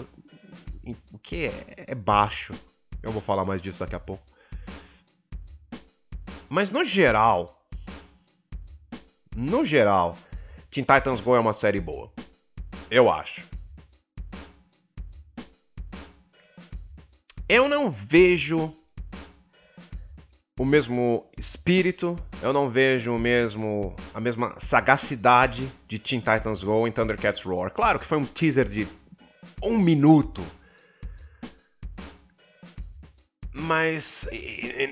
[1.12, 2.54] O que é, é baixo.
[3.02, 4.22] Eu vou falar mais disso daqui a pouco.
[6.48, 7.54] Mas no geral.
[9.36, 10.16] No geral,
[10.70, 12.10] Teen Titans Go é uma série boa.
[12.90, 13.42] Eu acho.
[17.48, 18.72] Eu não vejo
[20.58, 26.86] o mesmo espírito, eu não vejo o mesmo a mesma sagacidade de Teen Titans Go
[26.86, 27.70] em Thundercats Roar.
[27.70, 28.88] Claro que foi um teaser de
[29.62, 30.44] um minuto,
[33.52, 34.28] mas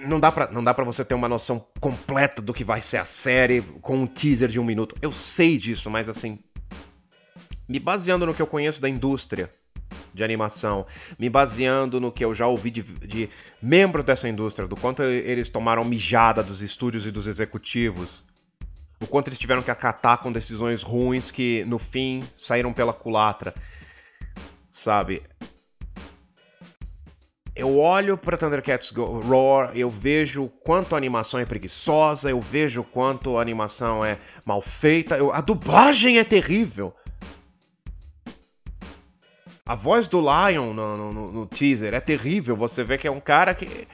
[0.06, 2.98] não dá pra, não dá pra você ter uma noção completa do que vai ser
[2.98, 4.96] a série com um teaser de um minuto.
[5.02, 6.38] Eu sei disso, mas assim,
[7.68, 9.50] me baseando no que eu conheço da indústria
[10.12, 10.86] de animação,
[11.18, 13.28] me baseando no que eu já ouvi de, de
[13.62, 18.24] membros dessa indústria, do quanto eles tomaram mijada dos estúdios e dos executivos,
[19.00, 23.54] o quanto eles tiveram que acatar com decisões ruins que no fim saíram pela culatra,
[24.68, 25.22] sabe?
[27.54, 32.38] Eu olho para Thundercats Go Roar, eu vejo o quanto a animação é preguiçosa, eu
[32.38, 36.94] vejo o quanto a animação é mal feita, eu, a dublagem é terrível.
[39.66, 42.54] A voz do Lion no, no, no, teaser é terrível.
[42.54, 43.88] Você vê que é um cara que.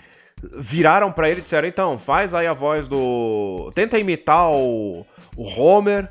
[0.58, 3.72] Viraram para ele e disseram: então, faz aí a voz do.
[3.74, 6.10] Tenta imitar o, o Homer,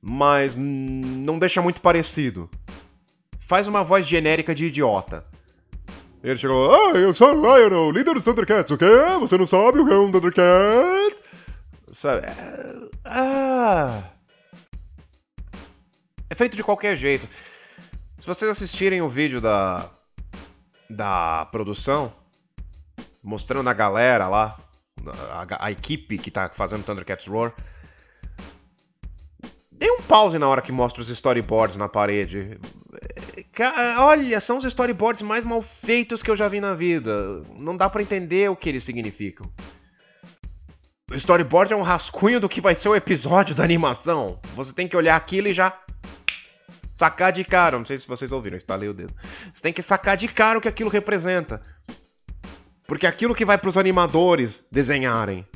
[0.00, 2.48] mas não deixa muito parecido.
[3.40, 5.24] Faz uma voz genérica de idiota.
[6.22, 8.86] Ele chegou: Ah, eu sou o Lion, o líder dos Thundercats, o quê?
[9.20, 11.16] Você não sabe o que é um Thundercat?
[11.92, 12.26] Sabe?
[12.26, 12.88] É...
[13.04, 14.02] Ah.
[16.30, 17.26] É feito de qualquer jeito.
[18.22, 19.90] Se vocês assistirem o vídeo da,
[20.88, 22.12] da produção,
[23.20, 24.56] mostrando a galera lá,
[25.32, 27.52] a, a equipe que tá fazendo Thundercats Roar,
[29.72, 32.60] dê um pause na hora que mostra os storyboards na parede.
[33.98, 37.42] Olha, são os storyboards mais mal feitos que eu já vi na vida.
[37.58, 39.50] Não dá para entender o que eles significam.
[41.10, 44.38] O storyboard é um rascunho do que vai ser o episódio da animação.
[44.54, 45.76] Você tem que olhar aquilo e já
[46.92, 47.78] sacar de cara.
[47.78, 49.14] Não sei se vocês ouviram, estalei o dedo.
[49.52, 51.60] Você tem que sacar de cara o que aquilo representa.
[52.86, 55.46] Porque aquilo que vai para os animadores desenharem.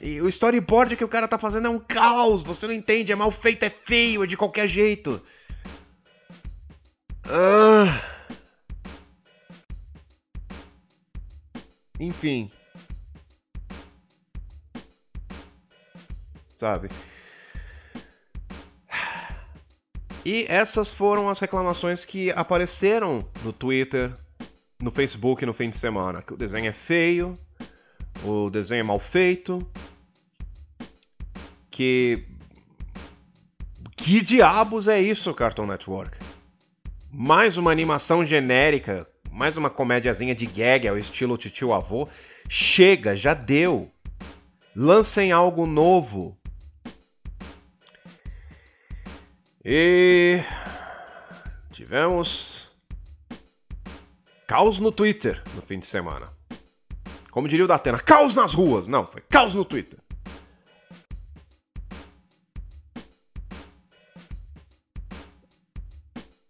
[0.00, 3.16] E o storyboard que o cara tá fazendo é um caos, você não entende, é
[3.16, 5.20] mal feito, é feio, é de qualquer jeito.
[7.24, 8.00] Ah.
[11.98, 12.50] Enfim.
[16.56, 16.88] Sabe?
[20.24, 24.12] E essas foram as reclamações que apareceram no Twitter,
[24.80, 26.22] no Facebook no fim de semana.
[26.22, 27.34] Que o desenho é feio,
[28.24, 29.66] o desenho é mal feito,
[31.70, 32.24] que.
[33.96, 36.16] Que diabos é isso, Cartoon Network?
[37.12, 42.08] Mais uma animação genérica, mais uma comédiazinha de gag ao estilo titio avô.
[42.48, 43.90] Chega, já deu.
[44.74, 46.37] Lancem algo novo.
[49.64, 50.40] E
[51.72, 52.66] tivemos
[54.46, 56.28] caos no Twitter no fim de semana.
[57.30, 58.88] Como diria o Datena, caos nas ruas.
[58.88, 59.98] Não, foi caos no Twitter.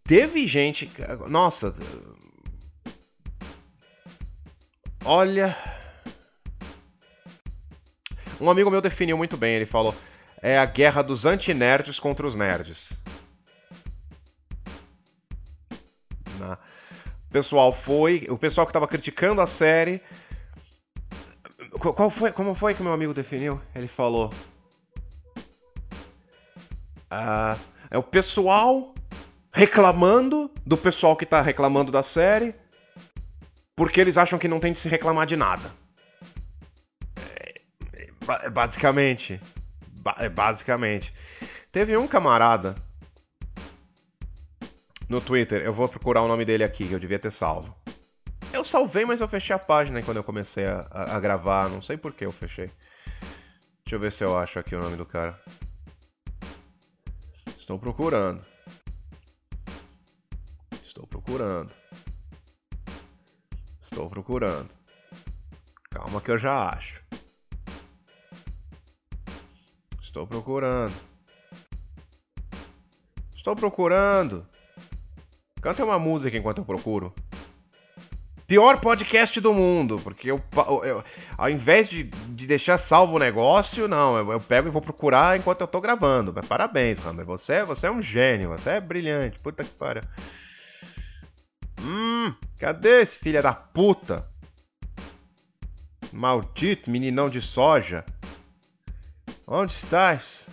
[0.09, 0.90] Teve gente.
[1.29, 1.75] Nossa.
[5.05, 5.57] Olha.
[8.40, 9.57] Um amigo meu definiu muito bem.
[9.57, 9.94] Ele falou:
[10.42, 12.92] é a guerra dos anti-nerds contra os nerds.
[17.29, 20.01] O pessoal foi, o pessoal que estava criticando a série,
[21.79, 23.61] qual foi, como foi que meu amigo definiu?
[23.74, 24.33] Ele falou,
[27.11, 27.57] ah,
[27.90, 28.94] é o pessoal
[29.53, 32.55] reclamando do pessoal que está reclamando da série,
[33.77, 35.70] porque eles acham que não tem de se reclamar de nada.
[37.16, 37.55] É,
[38.46, 39.40] é, basicamente,
[40.34, 41.12] basicamente.
[41.70, 42.74] Teve um camarada
[45.08, 45.62] no Twitter.
[45.62, 47.76] Eu vou procurar o nome dele aqui, que eu devia ter salvo.
[48.52, 51.68] Eu salvei, mas eu fechei a página quando eu comecei a, a, a gravar.
[51.68, 52.70] Não sei por que eu fechei.
[53.84, 55.38] Deixa eu ver se eu acho aqui o nome do cara.
[57.58, 58.42] Estou procurando.
[60.82, 61.72] Estou procurando.
[63.82, 64.70] Estou procurando.
[65.90, 67.07] Calma que eu já acho.
[70.09, 70.94] Estou procurando.
[73.36, 74.46] Estou procurando.
[75.61, 77.12] Canta uma música enquanto eu procuro.
[78.46, 80.42] Pior podcast do mundo, porque eu,
[80.82, 81.04] eu
[81.36, 85.38] ao invés de, de, deixar salvo o negócio, não, eu, eu, pego e vou procurar
[85.38, 86.32] enquanto eu tô gravando.
[86.34, 90.02] Mas parabéns, Hammer, você, você é um gênio, você é brilhante, puta que pariu.
[91.82, 94.26] Hum, cadê esse filho da puta?
[96.11, 98.06] Maldito meninão de soja.
[99.51, 100.46] Onde estás?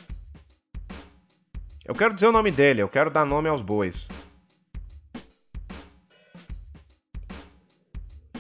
[1.84, 4.08] Eu quero dizer o nome dele, eu quero dar nome aos bois.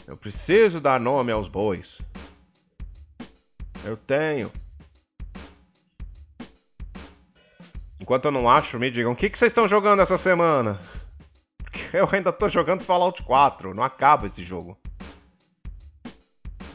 [0.07, 2.01] Eu preciso dar nome aos bois.
[3.83, 4.49] Eu tenho.
[7.99, 10.79] Enquanto eu não acho, me digam, o que, que vocês estão jogando essa semana?
[11.91, 14.77] Eu ainda tô jogando Fallout 4, não acaba esse jogo.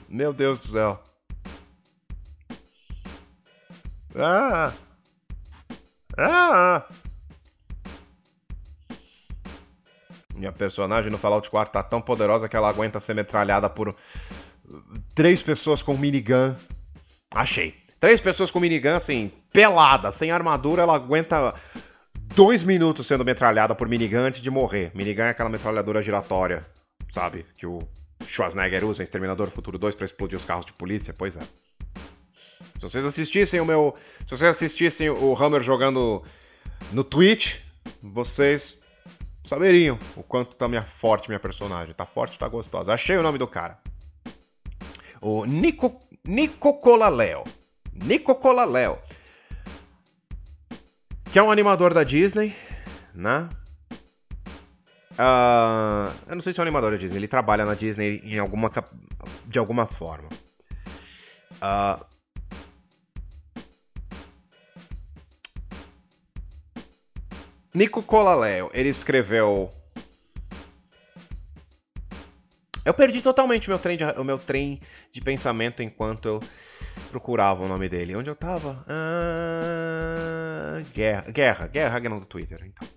[0.08, 1.02] Meu Deus do céu.
[4.14, 4.72] Ah!
[6.18, 6.86] Ah!
[10.34, 13.94] Minha personagem no Fallout 4 tá tão poderosa que ela aguenta ser metralhada por
[15.14, 16.54] três pessoas com minigun.
[17.34, 17.74] Achei.
[18.00, 21.54] Três pessoas com minigun, assim, pelada, sem armadura, ela aguenta
[22.34, 24.90] dois minutos sendo metralhada por minigun antes de morrer.
[24.94, 26.64] Minigun é aquela metralhadora giratória,
[27.12, 27.44] sabe?
[27.58, 27.78] Que o
[28.26, 31.14] Schwarzenegger usa em Exterminador Futuro 2 para explodir os carros de polícia.
[31.16, 31.40] Pois é.
[32.74, 33.94] Se vocês assistissem o meu.
[34.20, 36.22] Se vocês assistissem o Hammer jogando
[36.92, 37.56] no Twitch,
[38.02, 38.78] vocês
[39.44, 41.94] saberiam o quanto tá minha forte minha personagem.
[41.94, 42.92] Tá forte, tá gostosa.
[42.92, 43.78] Achei o nome do cara.
[45.20, 47.44] O Nico, Nico Colaleo.
[47.92, 48.98] Nico Colaleo.
[51.32, 52.56] Que é um animador da Disney,
[53.14, 53.48] né?
[55.12, 58.38] Uh, eu não sei se é um animador da Disney, ele trabalha na Disney em
[58.38, 58.72] alguma,
[59.46, 60.28] de alguma forma.
[61.56, 62.04] Uh,
[67.72, 69.70] Nico Colaleo, ele escreveu.
[72.84, 74.80] Eu perdi totalmente meu trem de, o meu trem
[75.12, 76.40] de pensamento enquanto eu
[77.10, 78.16] procurava o nome dele.
[78.16, 78.84] Onde eu tava?
[78.88, 82.88] Ah, guerra, guerra, guerra Ragnar do Twitter, então.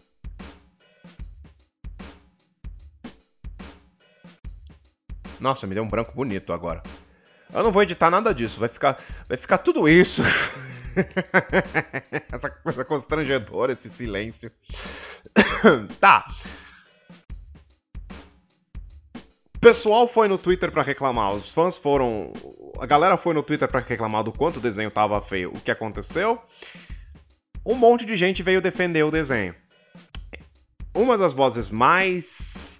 [5.39, 6.81] Nossa, me deu um branco bonito agora.
[7.53, 8.97] Eu não vou editar nada disso, vai ficar,
[9.27, 10.23] vai ficar tudo isso.
[12.31, 14.51] Essa coisa constrangedora, esse silêncio.
[15.99, 16.25] tá.
[19.59, 22.33] Pessoal foi no Twitter para reclamar, os fãs foram.
[22.79, 25.51] A galera foi no Twitter para reclamar do quanto o desenho tava feio.
[25.55, 26.41] O que aconteceu?
[27.65, 29.55] Um monte de gente veio defender o desenho.
[30.93, 32.77] Uma das vozes mais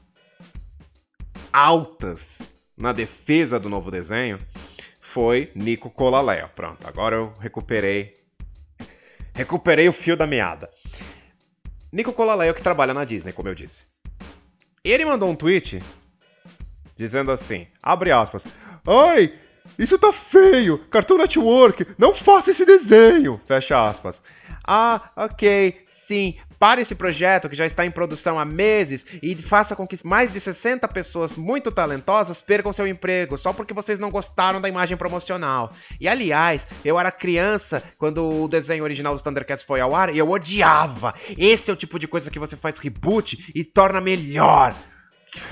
[1.53, 2.41] altas
[2.75, 4.37] na defesa do novo desenho
[5.13, 6.49] foi Nico Colaleo.
[6.55, 8.15] Pronto, agora eu recuperei.
[9.35, 10.71] Recuperei o fio da meada.
[11.91, 13.85] Nico Colaleo que trabalha na Disney, como eu disse.
[14.83, 15.79] Ele mandou um tweet
[16.97, 18.43] dizendo assim, abre aspas,
[18.87, 19.39] Ai,
[19.77, 24.21] isso tá feio, Cartoon Network, não faça esse desenho, fecha aspas.
[24.67, 29.75] Ah, ok, sim, Pare esse projeto que já está em produção há meses e faça
[29.75, 34.09] com que mais de 60 pessoas muito talentosas percam seu emprego só porque vocês não
[34.09, 35.73] gostaram da imagem promocional.
[35.99, 40.17] E aliás, eu era criança quando o desenho original dos Thundercats foi ao ar e
[40.17, 41.13] eu odiava.
[41.37, 44.73] Esse é o tipo de coisa que você faz reboot e torna melhor.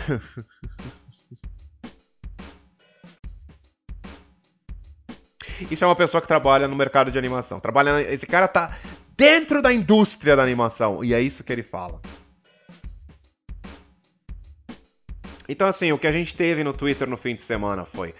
[5.69, 7.59] Isso é uma pessoa que trabalha no mercado de animação.
[7.59, 8.77] Trabalha, esse cara tá
[9.21, 11.03] dentro da indústria da animação.
[11.03, 12.01] E é isso que ele fala.
[15.47, 18.15] Então, assim, o que a gente teve no Twitter no fim de semana foi.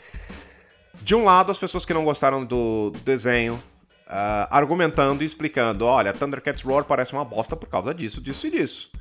[1.02, 6.14] De um lado, as pessoas que não gostaram do desenho uh, argumentando e explicando: olha,
[6.14, 8.92] Thundercats Roar parece uma bosta por causa disso, disso e disso.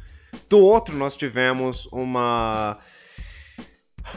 [0.48, 2.78] Do outro, nós tivemos uma.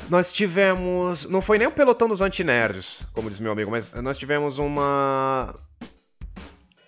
[0.10, 1.26] Nós tivemos.
[1.26, 5.54] Não foi nem o pelotão dos anti-nerds, como diz meu amigo, mas nós tivemos uma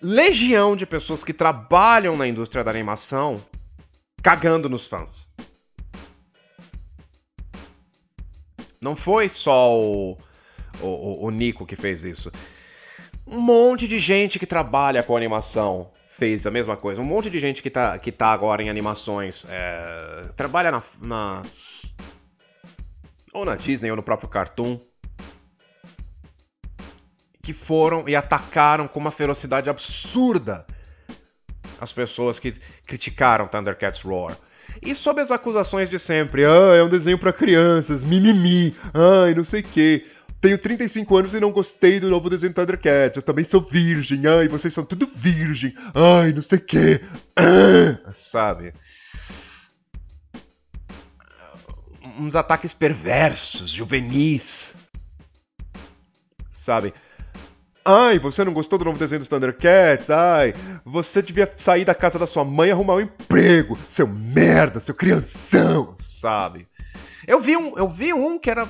[0.06, 3.43] legião de pessoas que trabalham na indústria da animação
[4.22, 5.28] cagando nos fãs.
[8.80, 10.16] Não foi só o,
[10.80, 12.32] o, o Nico que fez isso.
[13.26, 15.89] Um monte de gente que trabalha com animação
[16.20, 17.01] fez a mesma coisa.
[17.01, 19.43] Um monte de gente que tá, que tá agora em animações.
[19.49, 21.41] É, trabalha na, na.
[23.34, 24.80] Ou na Disney ou no próprio Cartoon
[27.46, 30.66] que foram e atacaram com uma ferocidade absurda
[31.80, 32.56] as pessoas que
[32.88, 34.36] criticaram Thundercats Roar.
[34.82, 39.46] E sob as acusações de sempre, ah, é um desenho para crianças, mimimi, ai, não
[39.46, 40.06] sei o quê.
[40.41, 43.18] Tenho 35 anos e não gostei do novo desenho Thundercats.
[43.18, 47.02] Eu também sou virgem, ai, vocês são tudo virgem, ai, não sei o quê.
[47.36, 48.74] Ah, sabe?
[52.20, 54.74] Uns ataques perversos, juvenis.
[56.52, 56.93] Sabe?
[57.88, 60.09] Ai, você não gostou do novo desenho dos Thundercats?
[60.09, 64.79] Ai, você devia sair da casa da sua mãe e arrumar um emprego, seu merda,
[64.79, 66.67] seu crianção, sabe?
[67.27, 68.67] Eu vi um, eu vi um que era,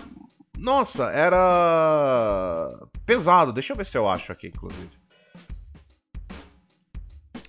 [0.59, 2.70] nossa, era
[3.05, 3.53] pesado.
[3.53, 4.89] Deixa eu ver se eu acho aqui, inclusive.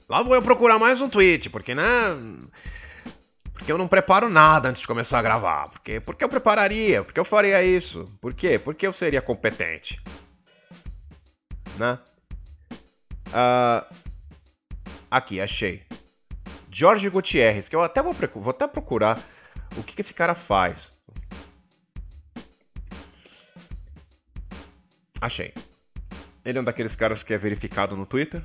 [0.08, 1.82] Lá vou eu procurar mais um tweet, porque né,
[3.52, 5.68] porque eu não preparo nada antes de começar a gravar.
[5.70, 7.02] Porque, porque eu prepararia?
[7.02, 8.04] Porque eu faria isso?
[8.20, 8.56] Por quê?
[8.56, 10.00] Porque eu seria competente.
[11.76, 11.98] Né?
[13.28, 13.94] Uh,
[15.10, 15.84] aqui, achei.
[16.70, 19.18] Jorge Gutierrez, que eu até vou, vou até procurar
[19.76, 20.92] o que, que esse cara faz.
[25.20, 25.54] Achei.
[26.44, 28.44] Ele é um daqueles caras que é verificado no Twitter.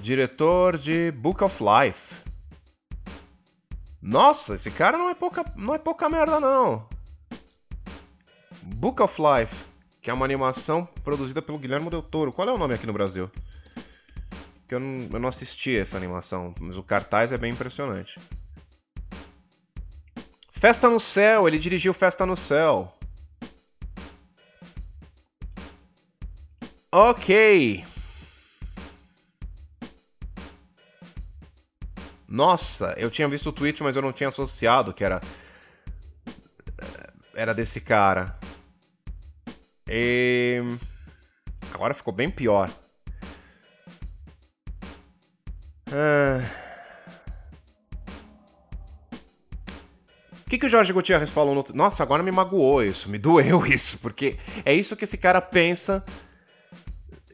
[0.00, 2.14] Diretor de Book of Life.
[4.00, 6.88] Nossa, esse cara não é pouca, não é pouca merda não.
[8.74, 9.54] Book of Life,
[10.02, 12.32] que é uma animação produzida pelo Guilherme Del Toro.
[12.32, 13.30] Qual é o nome aqui no Brasil?
[14.68, 18.18] Que eu não, eu não assisti essa animação, mas o cartaz é bem impressionante.
[20.52, 22.92] Festa no Céu, ele dirigiu Festa no Céu.
[26.90, 27.84] Ok.
[32.26, 35.20] Nossa, eu tinha visto o tweet, mas eu não tinha associado que era.
[37.34, 38.38] Era desse cara.
[39.88, 40.62] E.
[41.72, 42.70] Agora ficou bem pior.
[45.92, 46.40] Ah.
[50.46, 51.64] O que, que o Jorge Gutierrez falou no.
[51.74, 56.04] Nossa, agora me magoou isso, me doeu isso, porque é isso que esse cara pensa.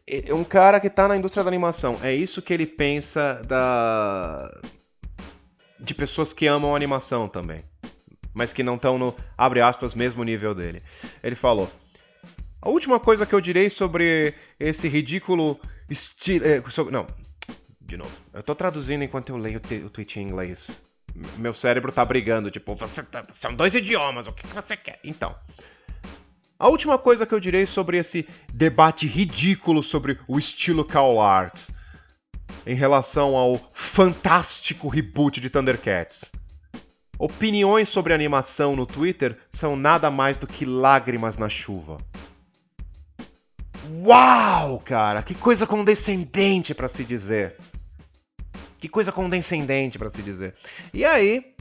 [0.07, 1.99] É um cara que tá na indústria da animação.
[2.03, 4.51] É isso que ele pensa da.
[5.79, 7.61] De pessoas que amam animação também.
[8.35, 10.83] Mas que não estão no, abre aspas, mesmo nível dele.
[11.23, 11.71] Ele falou.
[12.63, 15.61] A última coisa que eu direi sobre esse ridículo
[15.91, 16.47] estilo.
[16.47, 17.09] É, não,
[17.81, 18.13] de novo.
[18.33, 20.71] Eu tô traduzindo enquanto eu leio o, o tweet em inglês.
[21.37, 25.01] Meu cérebro tá brigando, tipo, tá, são dois idiomas, o que, que você quer?
[25.03, 25.35] Então.
[26.57, 31.69] A última coisa que eu direi sobre esse debate ridículo sobre o estilo Call Arts
[32.65, 36.31] em relação ao fantástico reboot de Thundercats.
[37.19, 41.99] Opiniões sobre animação no Twitter são nada mais do que lágrimas na chuva.
[44.05, 47.57] Uau, cara, que coisa condescendente para se dizer.
[48.79, 50.55] Que coisa condescendente, para se dizer.
[50.93, 51.53] E aí,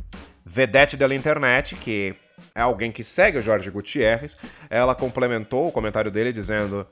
[0.43, 2.15] Vedete da internet, que
[2.55, 4.35] é alguém que segue o Jorge Gutierrez,
[4.69, 6.85] ela complementou o comentário dele dizendo: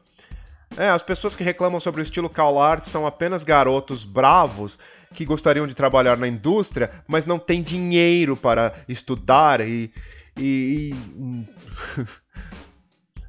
[0.77, 4.77] é, as pessoas que reclamam sobre o estilo Call Art são apenas garotos bravos
[5.15, 9.91] que gostariam de trabalhar na indústria, mas não têm dinheiro para estudar e.
[10.37, 11.45] e, e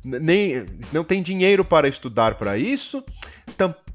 [0.05, 3.05] nem não tem dinheiro para estudar para isso,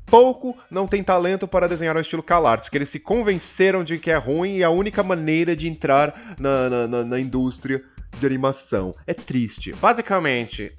[0.06, 4.12] pouco não tem talento para desenhar o estilo CalArts, que eles se convenceram de que
[4.12, 7.84] é ruim e é a única maneira de entrar na, na, na, na indústria
[8.20, 8.94] de animação.
[9.06, 9.74] É triste.
[9.74, 10.74] Basicamente.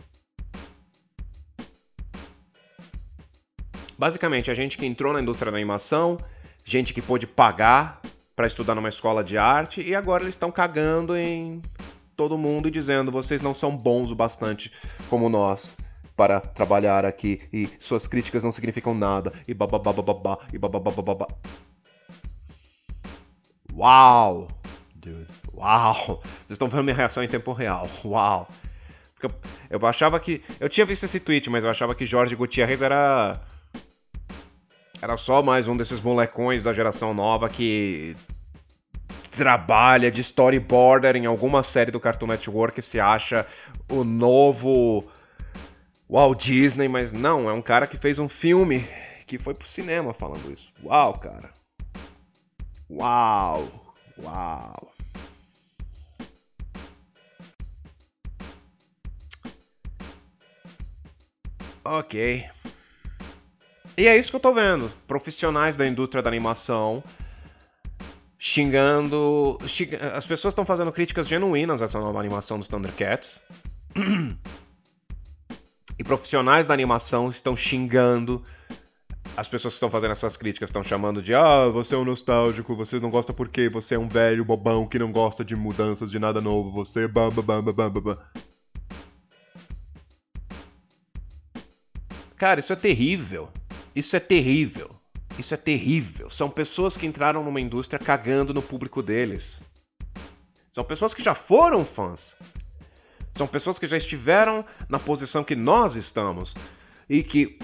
[3.98, 6.18] Basicamente, a gente que entrou na indústria da animação,
[6.64, 8.00] gente que pôde pagar
[8.34, 11.62] para estudar numa escola de arte, e agora eles estão cagando em
[12.16, 14.72] todo mundo e dizendo: vocês não são bons o bastante
[15.08, 15.76] como nós
[16.16, 21.28] para trabalhar aqui e suas críticas não significam nada e bababababá e bababababá.
[23.72, 24.48] Uau!
[24.94, 26.22] Dude, uau!
[26.22, 27.86] Vocês estão vendo minha reação em tempo real.
[28.02, 28.48] Uau!
[29.12, 30.42] Porque eu, eu achava que.
[30.58, 33.40] Eu tinha visto esse tweet, mas eu achava que Jorge Gutierrez era.
[35.00, 38.16] Era só mais um desses molecões da geração nova que
[39.36, 43.46] trabalha de storyboarder em alguma série do Cartoon Network se acha
[43.90, 45.04] o novo
[46.08, 48.88] Walt Disney, mas não, é um cara que fez um filme
[49.26, 50.72] que foi pro cinema falando isso.
[50.82, 51.50] Uau, cara.
[52.88, 53.68] Uau.
[54.18, 54.92] Uau.
[61.84, 62.46] Ok.
[63.98, 64.90] E é isso que eu tô vendo.
[65.06, 67.04] Profissionais da indústria da animação
[68.38, 69.58] xingando.
[70.14, 73.40] As pessoas estão fazendo críticas genuínas a essa nova animação dos Thundercats.
[75.98, 78.42] E profissionais da animação estão xingando
[79.36, 82.74] as pessoas que estão fazendo essas críticas estão chamando de ah, você é um nostálgico,
[82.74, 86.18] você não gosta porque você é um velho bobão que não gosta de mudanças, de
[86.18, 88.18] nada novo, você bam bam bam bam bam.
[92.36, 93.48] Cara, isso é terrível.
[93.94, 94.90] Isso é terrível.
[95.38, 96.30] Isso é terrível.
[96.30, 99.62] São pessoas que entraram numa indústria cagando no público deles.
[100.72, 102.36] São pessoas que já foram fãs.
[103.34, 106.54] São pessoas que já estiveram na posição que nós estamos
[107.08, 107.58] e que,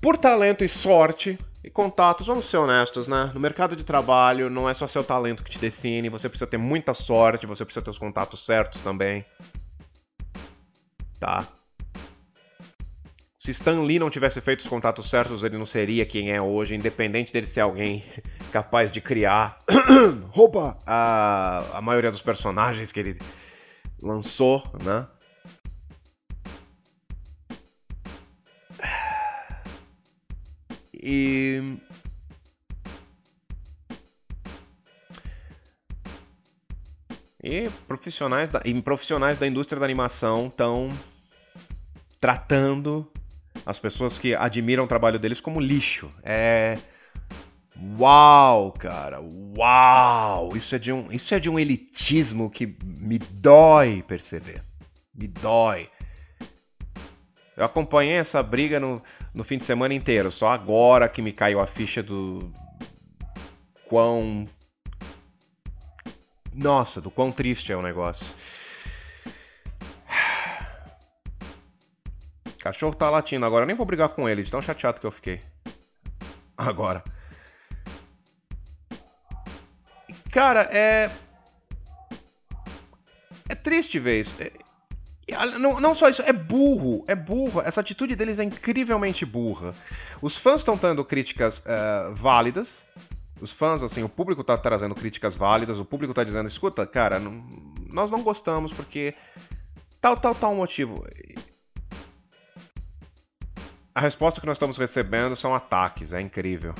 [0.00, 3.30] por talento e sorte e contatos, vamos ser honestos, né?
[3.34, 6.56] No mercado de trabalho não é só seu talento que te define, você precisa ter
[6.56, 9.24] muita sorte, você precisa ter os contatos certos também.
[11.18, 11.46] Tá?
[13.40, 16.74] Se Stan Lee não tivesse feito os contatos certos, ele não seria quem é hoje,
[16.74, 18.04] independente dele ser alguém
[18.52, 19.58] capaz de criar
[20.28, 23.18] roupa a, a maioria dos personagens que ele
[24.02, 25.08] lançou, né?
[31.02, 31.78] E
[37.42, 40.90] E profissionais da, e profissionais da indústria da animação estão
[42.20, 43.10] tratando
[43.64, 46.08] as pessoas que admiram o trabalho deles como lixo.
[46.22, 46.78] É.
[47.98, 49.20] Uau, cara!
[49.56, 50.54] Uau!
[50.56, 54.62] Isso é de um, isso é de um elitismo que me dói perceber.
[55.14, 55.88] Me dói.
[57.56, 59.02] Eu acompanhei essa briga no,
[59.34, 60.30] no fim de semana inteiro.
[60.30, 62.52] Só agora que me caiu a ficha do
[63.86, 64.46] quão
[66.52, 68.26] nossa, do quão triste é o negócio.
[72.60, 73.64] Cachorro tá latindo agora.
[73.64, 75.40] Eu nem vou brigar com ele, de tão chateado que eu fiquei.
[76.56, 77.02] Agora.
[80.30, 81.10] Cara, é.
[83.48, 84.34] É triste ver isso.
[84.38, 84.52] É...
[85.58, 87.60] Não, não, só isso, é burro, é burro.
[87.60, 89.74] Essa atitude deles é incrivelmente burra.
[90.20, 92.82] Os fãs estão tendo críticas uh, válidas,
[93.40, 97.20] os fãs, assim, o público tá trazendo críticas válidas, o público tá dizendo, escuta, cara,
[97.20, 97.46] não,
[97.92, 99.14] nós não gostamos porque
[100.00, 101.06] tal, tal, tal motivo.
[103.94, 106.74] A resposta que nós estamos recebendo são ataques, é incrível.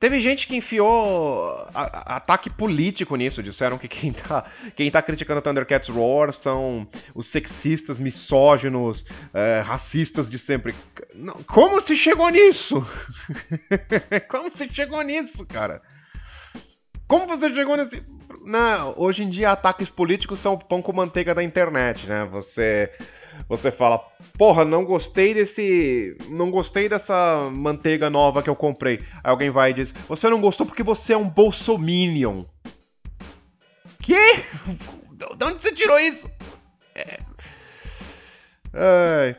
[0.00, 3.42] Teve gente que enfiou ataque político nisso.
[3.42, 4.44] Disseram que quem tá,
[4.76, 10.72] quem tá criticando Thundercats Roar são os sexistas, misóginos, é, racistas de sempre.
[11.46, 12.86] Como se chegou nisso?
[14.30, 15.82] Como se chegou nisso, cara?
[17.08, 18.02] Como você chegou nesse.
[18.96, 22.26] Hoje em dia ataques políticos são o pão com manteiga da internet, né?
[22.30, 22.90] Você
[23.48, 23.98] você fala,
[24.36, 26.16] porra, não gostei desse.
[26.28, 29.00] Não gostei dessa manteiga nova que eu comprei.
[29.22, 32.44] Aí alguém vai e diz, você não gostou porque você é um bolsominion.
[34.02, 34.36] Que?
[35.12, 36.30] De onde você tirou isso?
[36.94, 37.18] É...
[38.72, 39.36] Ai.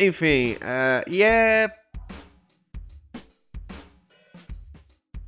[0.00, 1.68] Enfim, uh, e é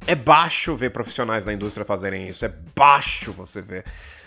[0.07, 3.85] É baixo ver profissionais da indústria fazerem isso, é baixo você ver.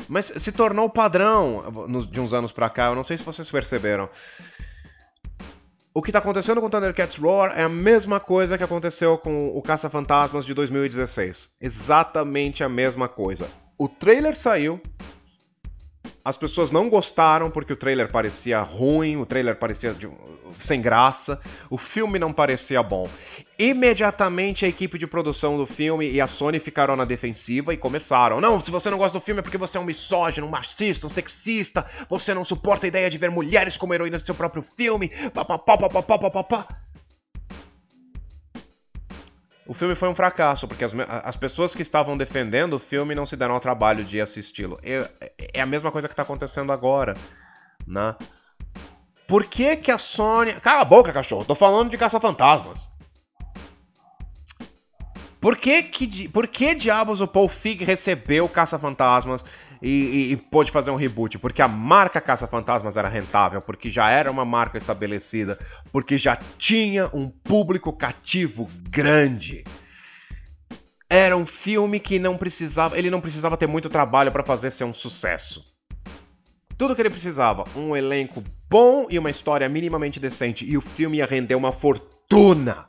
[0.07, 1.63] Mas se tornou padrão
[2.09, 4.09] de uns anos pra cá, eu não sei se vocês perceberam.
[5.93, 9.61] O que tá acontecendo com Thundercats Roar é a mesma coisa que aconteceu com o
[9.61, 11.55] Caça-Fantasmas de 2016.
[11.61, 13.47] Exatamente a mesma coisa.
[13.78, 14.82] O trailer saiu,
[16.28, 20.09] as pessoas não gostaram porque o trailer parecia ruim, o trailer parecia de,
[20.59, 23.07] sem graça, o filme não parecia bom.
[23.57, 28.41] Imediatamente a equipe de produção do filme e a Sony ficaram na defensiva e começaram.
[28.41, 31.07] Não, se você não gosta do filme é porque você é um misógino, um machista,
[31.07, 34.61] um sexista, você não suporta a ideia de ver mulheres como heroínas do seu próprio
[34.61, 36.67] filme, papapá, papapá, papapá.
[39.68, 40.93] O filme foi um fracasso, porque as,
[41.24, 44.80] as pessoas que estavam defendendo o filme não se deram ao trabalho de assisti-lo.
[44.82, 45.09] É,
[45.53, 47.13] é, a mesma coisa que está acontecendo agora,
[47.86, 48.15] né?
[49.28, 50.53] Por que que a Sony...
[50.61, 52.89] Cala a boca, cachorro, tô falando de Caça-Fantasmas.
[55.47, 59.45] Por que, que, por que diabos o Paul Fig recebeu Caça-Fantasmas
[59.81, 61.39] e, e, e, pôde fazer um reboot?
[61.39, 65.57] Porque a marca Caça-Fantasmas era rentável, porque já era uma marca estabelecida,
[65.89, 69.63] porque já tinha um público cativo grande.
[71.09, 74.83] Era um filme que não precisava, ele não precisava ter muito trabalho para fazer ser
[74.83, 75.63] um sucesso.
[76.77, 81.19] Tudo que ele precisava, um elenco bom e uma história minimamente decente, e o filme
[81.19, 82.85] ia render uma fortuna.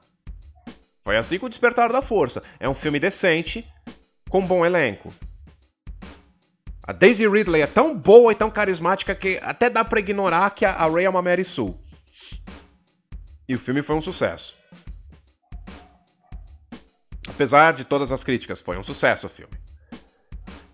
[1.08, 2.42] Foi assim com o Despertar da Força.
[2.60, 3.66] É um filme decente,
[4.28, 5.10] com um bom elenco.
[6.86, 10.66] A Daisy Ridley é tão boa e tão carismática que até dá para ignorar que
[10.66, 11.74] a Ray é uma Mary Sue.
[13.48, 14.54] E o filme foi um sucesso.
[17.26, 19.54] Apesar de todas as críticas, foi um sucesso o filme.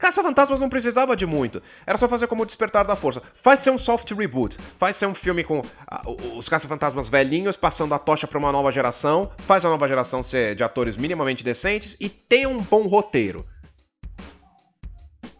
[0.04, 1.62] Caça-Fantasmas não precisava de muito.
[1.86, 3.22] Era só fazer como o Despertar da Força.
[3.32, 4.58] Faz ser um soft reboot.
[4.78, 8.70] Faz ser um filme com uh, os Caça-Fantasmas velhinhos passando a tocha para uma nova
[8.70, 9.32] geração.
[9.38, 13.46] Faz a nova geração ser de atores minimamente decentes e tem um bom roteiro.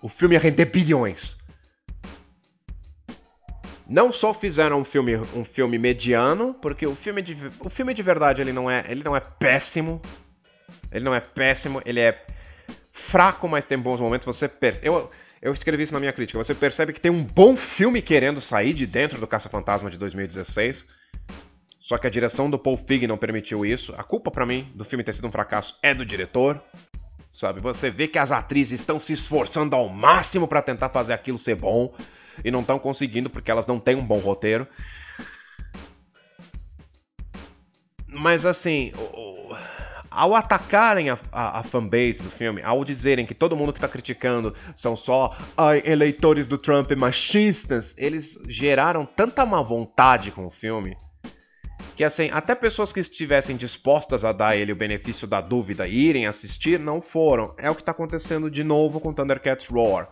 [0.01, 1.37] O filme ia render bilhões.
[3.87, 8.03] Não só fizeram um filme, um filme mediano, porque o filme de, o filme de
[8.03, 10.01] verdade ele não é, ele não é péssimo.
[10.91, 12.25] Ele não é péssimo, ele é
[13.05, 14.27] fraco, mas tem bons momentos.
[14.27, 14.89] Você percebe.
[14.89, 16.39] Eu, eu escrevi isso na minha crítica.
[16.39, 20.87] Você percebe que tem um bom filme querendo sair de dentro do Caça-Fantasma de 2016.
[21.79, 23.95] Só que a direção do Paul Feig não permitiu isso.
[23.99, 26.61] A culpa para mim do filme ter sido um fracasso é do diretor.
[27.31, 31.37] Sabe, você vê que as atrizes estão se esforçando ao máximo para tentar fazer aquilo
[31.37, 31.93] ser bom
[32.45, 34.67] e não estão conseguindo porque elas não têm um bom roteiro.
[38.07, 38.93] Mas assim,
[40.15, 43.89] ao atacarem a, a, a, fanbase do filme, ao dizerem que todo mundo que tá
[43.89, 50.51] criticando são só ai, eleitores do Trump machistas, eles geraram tanta má vontade com o
[50.51, 50.97] filme
[51.97, 55.95] que assim, até pessoas que estivessem dispostas a dar ele o benefício da dúvida e
[55.95, 57.55] irem assistir não foram.
[57.57, 60.09] É o que está acontecendo de novo com Thundercats Roar.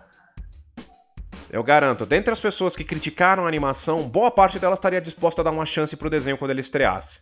[1.51, 5.45] Eu garanto, dentre as pessoas que criticaram a animação, boa parte delas estaria disposta a
[5.45, 7.21] dar uma chance pro desenho quando ele estreasse.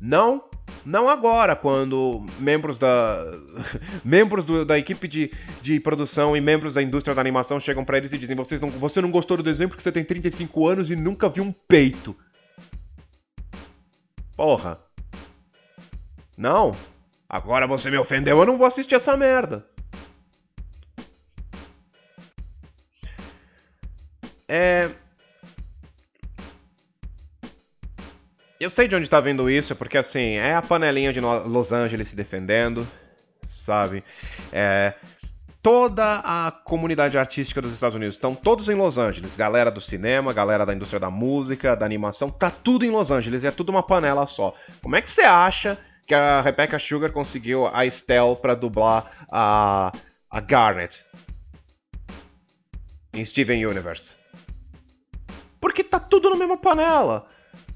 [0.00, 0.42] Não,
[0.84, 3.24] não agora, quando membros da
[4.04, 7.98] membros do, da equipe de, de produção e membros da indústria da animação chegam para
[7.98, 10.90] eles e dizem: Vocês não, você não gostou do desenho porque você tem 35 anos
[10.90, 12.16] e nunca viu um peito.
[14.36, 14.78] Porra.
[16.36, 16.74] Não.
[17.28, 19.66] Agora você me ofendeu, eu não vou assistir essa merda.
[24.48, 24.90] É.
[28.62, 32.06] Eu sei de onde tá vendo isso, porque assim, é a panelinha de Los Angeles
[32.06, 32.86] se defendendo,
[33.44, 34.04] sabe?
[34.52, 34.94] É,
[35.60, 38.14] toda a comunidade artística dos Estados Unidos.
[38.14, 39.34] Estão todos em Los Angeles.
[39.34, 43.42] Galera do cinema, galera da indústria da música, da animação, tá tudo em Los Angeles
[43.42, 44.54] e é tudo uma panela só.
[44.80, 49.90] Como é que você acha que a Rebecca Sugar conseguiu a Estelle para dublar a,
[50.30, 51.04] a Garnet
[53.12, 54.14] em Steven Universe?
[55.60, 57.26] Porque tá tudo na mesma panela.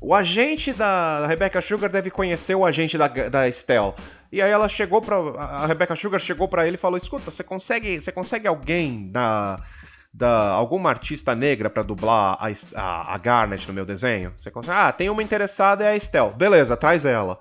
[0.01, 3.95] O agente da Rebecca Sugar deve conhecer o agente da, da Estelle.
[4.31, 7.43] E aí ela chegou para a Rebecca Sugar chegou para ele e falou: "Escuta, você
[7.43, 9.61] consegue, você consegue alguém da
[10.13, 14.33] da alguma artista negra para dublar a, a, a, Garnet no meu desenho?
[14.37, 14.77] Você consegue?
[14.77, 16.31] Ah, tem uma interessada é a Estelle.
[16.31, 17.39] Beleza, traz ela,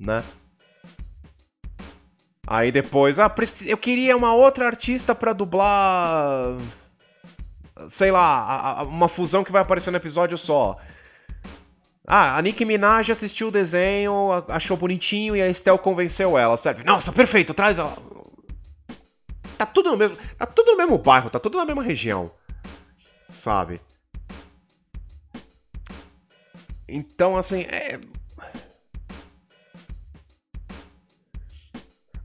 [0.00, 0.22] né?
[2.46, 3.32] Aí depois, ah,
[3.66, 6.56] eu queria uma outra artista para dublar
[7.88, 10.78] sei lá, uma fusão que vai aparecer no episódio só.
[12.06, 16.84] Ah, a Nicki Minaj assistiu o desenho, achou bonitinho e a Estel convenceu ela, certo?
[16.84, 17.96] Nossa, perfeito, traz ela.
[19.56, 22.30] Tá tudo no mesmo, tá tudo no mesmo bairro, tá tudo na mesma região.
[23.28, 23.80] Sabe?
[26.88, 27.98] Então, assim, é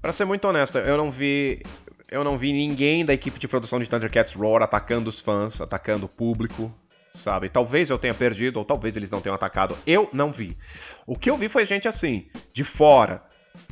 [0.07, 1.61] Pra ser muito honesto, eu não vi.
[2.09, 6.05] Eu não vi ninguém da equipe de produção de Thundercats Roar atacando os fãs, atacando
[6.05, 6.73] o público,
[7.18, 7.49] sabe?
[7.49, 9.78] Talvez eu tenha perdido, ou talvez eles não tenham atacado.
[9.86, 10.55] Eu não vi.
[11.05, 13.24] O que eu vi foi gente assim, de fora.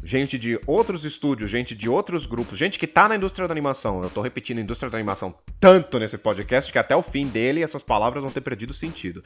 [0.04, 4.04] Gente de outros estúdios, gente de outros grupos, gente que tá na indústria da animação.
[4.04, 7.84] Eu tô repetindo indústria da animação tanto nesse podcast que até o fim dele essas
[7.84, 9.24] palavras vão ter perdido sentido.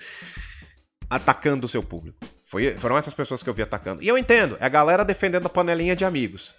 [1.09, 2.17] Atacando o seu público.
[2.47, 4.03] Foi, foram essas pessoas que eu vi atacando.
[4.03, 6.53] E eu entendo, é a galera defendendo a panelinha de amigos.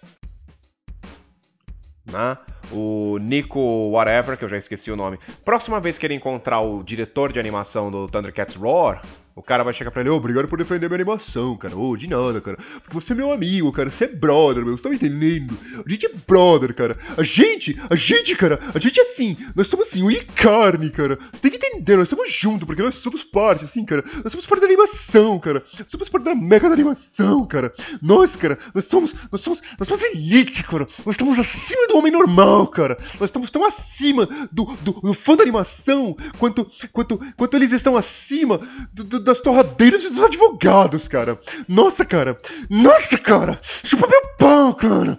[2.11, 2.37] Né?
[2.73, 5.19] O Nico Whatever, que eu já esqueci o nome.
[5.45, 9.03] Próxima vez que ele encontrar o diretor de animação do Thundercats Roar,
[9.35, 11.77] o cara vai chegar pra ele, oh, obrigado por defender minha animação, cara.
[11.77, 12.59] Ô, oh, de nada, cara.
[12.83, 13.89] Porque você é meu amigo, cara.
[13.89, 14.77] Você é brother, meu.
[14.77, 15.57] Você tá me entendendo?
[15.87, 16.99] A gente é brother, cara.
[17.17, 19.37] A gente, a gente, cara, a gente é assim.
[19.55, 21.19] Nós somos assim, e carne, cara.
[21.33, 24.05] Você tem que entender, nós estamos juntos, porque nós somos parte, assim, cara.
[24.23, 25.63] Nós somos parte da animação, cara.
[25.79, 27.73] Nós somos parte da mega da animação, cara.
[28.03, 30.87] Nós, cara, nós somos, nós somos, nós somos elite, cara.
[31.07, 32.99] Nós estamos acima do homem normal, cara.
[33.19, 37.97] Nós estamos tão acima do, do, do fã da animação quanto, quanto, quanto eles estão
[37.97, 38.61] acima
[38.93, 41.41] do, do das torradeiras e dos advogados, cara.
[41.69, 42.37] Nossa, cara.
[42.69, 43.59] Nossa, cara.
[43.63, 45.17] Chupa meu pau, cara.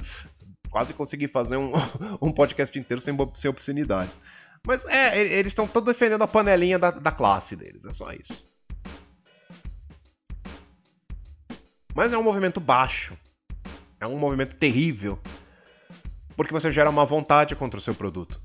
[0.69, 1.71] Quase consegui fazer um,
[2.21, 4.19] um podcast inteiro sem, sem obscenidades.
[4.67, 8.43] Mas é, eles estão todos defendendo a panelinha da, da classe deles, é só isso.
[11.95, 13.17] Mas é um movimento baixo.
[13.99, 15.19] É um movimento terrível.
[16.35, 18.39] Porque você gera uma vontade contra o seu produto.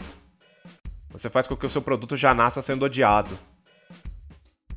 [1.10, 3.38] Você faz com que o seu produto já nasça sendo odiado.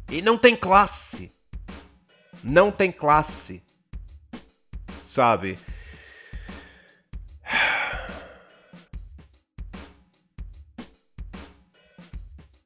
[0.10, 1.32] E não tem classe.
[2.44, 3.64] Não tem classe.
[5.02, 5.58] Sabe?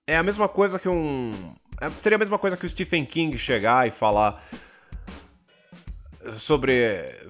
[0.06, 1.56] É a mesma coisa que um.
[1.82, 4.44] É, seria a mesma coisa que o Stephen King chegar e falar
[6.38, 7.28] sobre eh,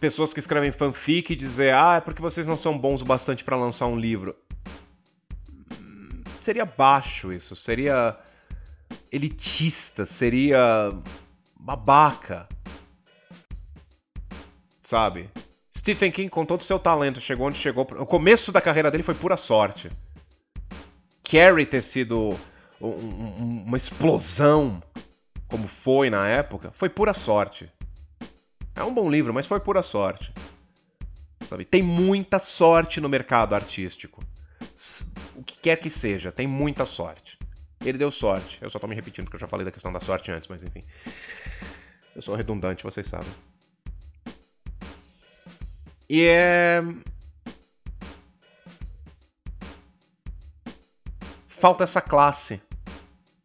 [0.00, 3.42] pessoas que escrevem fanfic e dizer: Ah, é porque vocês não são bons o bastante
[3.42, 4.36] para lançar um livro.
[6.40, 7.56] Seria baixo isso.
[7.56, 8.16] Seria
[9.12, 10.92] elitista, seria
[11.58, 12.48] babaca.
[14.82, 15.30] Sabe?
[15.76, 17.84] Stephen King, com todo o seu talento, chegou onde chegou.
[17.98, 19.90] O começo da carreira dele foi pura sorte.
[21.22, 22.38] Carrie ter sido
[22.80, 24.82] um, um, uma explosão,
[25.48, 27.70] como foi na época, foi pura sorte.
[28.74, 30.32] É um bom livro, mas foi pura sorte.
[31.46, 31.64] Sabe?
[31.64, 34.22] Tem muita sorte no mercado artístico.
[35.34, 37.35] O que quer que seja, tem muita sorte
[37.88, 38.58] ele deu sorte.
[38.60, 40.62] Eu só tô me repetindo porque eu já falei da questão da sorte antes, mas
[40.62, 40.80] enfim.
[42.14, 43.28] Eu sou redundante, vocês sabem.
[46.08, 46.80] E é.
[51.48, 52.60] Falta essa classe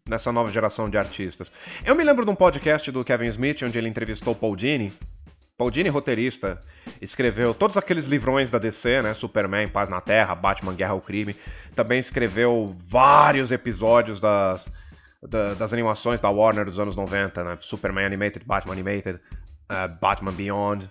[0.07, 1.51] nessa nova geração de artistas.
[1.85, 4.91] Eu me lembro de um podcast do Kevin Smith, onde ele entrevistou Paul Dini,
[5.61, 6.59] Paul roteirista,
[6.99, 9.13] escreveu todos aqueles livrões da DC, né?
[9.13, 11.35] Superman, Paz na Terra, Batman, Guerra ao Crime.
[11.75, 14.67] Também escreveu vários episódios das,
[15.21, 17.57] da, das animações da Warner dos anos 90, né?
[17.61, 19.19] Superman Animated, Batman Animated,
[19.69, 20.89] uh, Batman Beyond,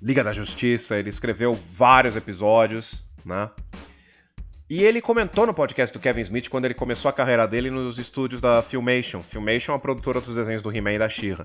[0.00, 0.96] Liga da Justiça.
[0.96, 3.50] Ele escreveu vários episódios, né?
[4.70, 7.98] E ele comentou no podcast do Kevin Smith quando ele começou a carreira dele nos
[7.98, 9.20] estúdios da Filmation.
[9.20, 11.44] Filmation é a produtora dos desenhos do He-Man e da She-Ra.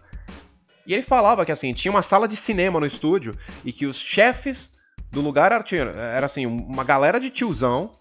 [0.88, 3.98] E ele falava que assim, tinha uma sala de cinema no estúdio e que os
[3.98, 4.72] chefes
[5.12, 7.92] do lugar era, assim, uma galera de tiozão,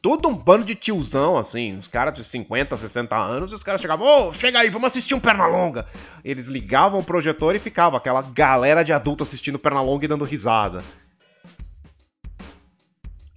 [0.00, 3.80] todo um bando de tiozão, assim, uns caras de 50, 60 anos, e os caras
[3.80, 5.86] chegavam, ô, oh, chega aí, vamos assistir um Pernalonga.
[6.24, 10.82] Eles ligavam o projetor e ficava aquela galera de adulto assistindo Pernalonga e dando risada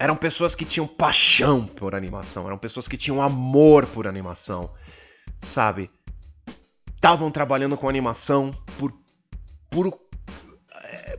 [0.02, 4.68] eram pessoas que tinham paixão por animação, eram pessoas que tinham amor por animação,
[5.40, 5.92] sabe?
[7.02, 8.94] Estavam trabalhando com animação por
[9.72, 9.92] puro
[10.84, 11.18] é,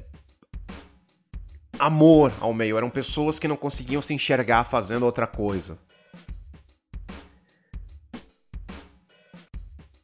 [1.76, 5.76] amor ao meio, eram pessoas que não conseguiam se enxergar fazendo outra coisa.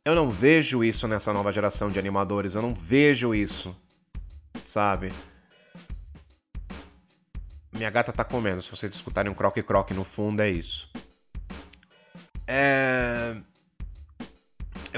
[0.05, 3.73] Eu não vejo isso nessa nova geração de animadores, eu não vejo isso,
[4.61, 5.13] sabe?
[7.73, 8.61] Minha gata tá comendo.
[8.61, 10.91] Se vocês escutarem um croque-croque no fundo, é isso.
[12.49, 13.37] É...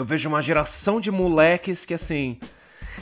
[0.00, 2.40] Eu vejo uma geração de moleques que, assim,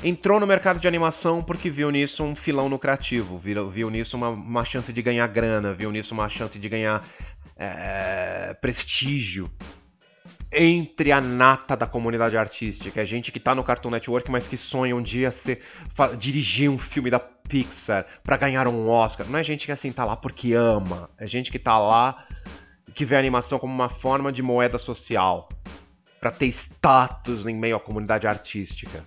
[0.02, 4.30] entrou no mercado de animação porque viu nisso um filão lucrativo, viu, viu nisso uma,
[4.30, 7.06] uma chance de ganhar grana, viu nisso uma chance de ganhar
[7.56, 9.48] é, prestígio
[10.52, 13.00] entre a nata da comunidade artística.
[13.00, 15.60] É gente que tá no Cartoon Network, mas que sonha um dia ser,
[16.18, 19.24] dirigir um filme da Pixar para ganhar um Oscar.
[19.28, 21.08] Não é gente que assim tá lá porque ama.
[21.16, 22.26] É gente que tá lá
[22.92, 25.48] que vê a animação como uma forma de moeda social.
[26.20, 29.04] Para ter status em meio à comunidade artística.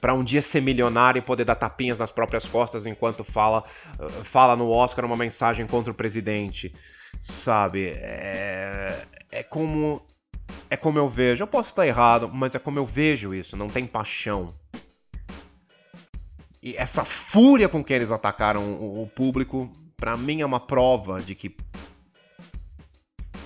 [0.00, 3.64] para um dia ser milionário e poder dar tapinhas nas próprias costas enquanto fala,
[4.24, 6.74] fala no Oscar uma mensagem contra o presidente.
[7.20, 7.92] Sabe?
[7.96, 10.02] É, é como
[10.68, 11.42] é como eu vejo.
[11.42, 13.56] Eu posso estar errado, mas é como eu vejo isso.
[13.56, 14.48] Não tem paixão.
[16.62, 21.34] E essa fúria com que eles atacaram o público, para mim é uma prova de
[21.34, 21.56] que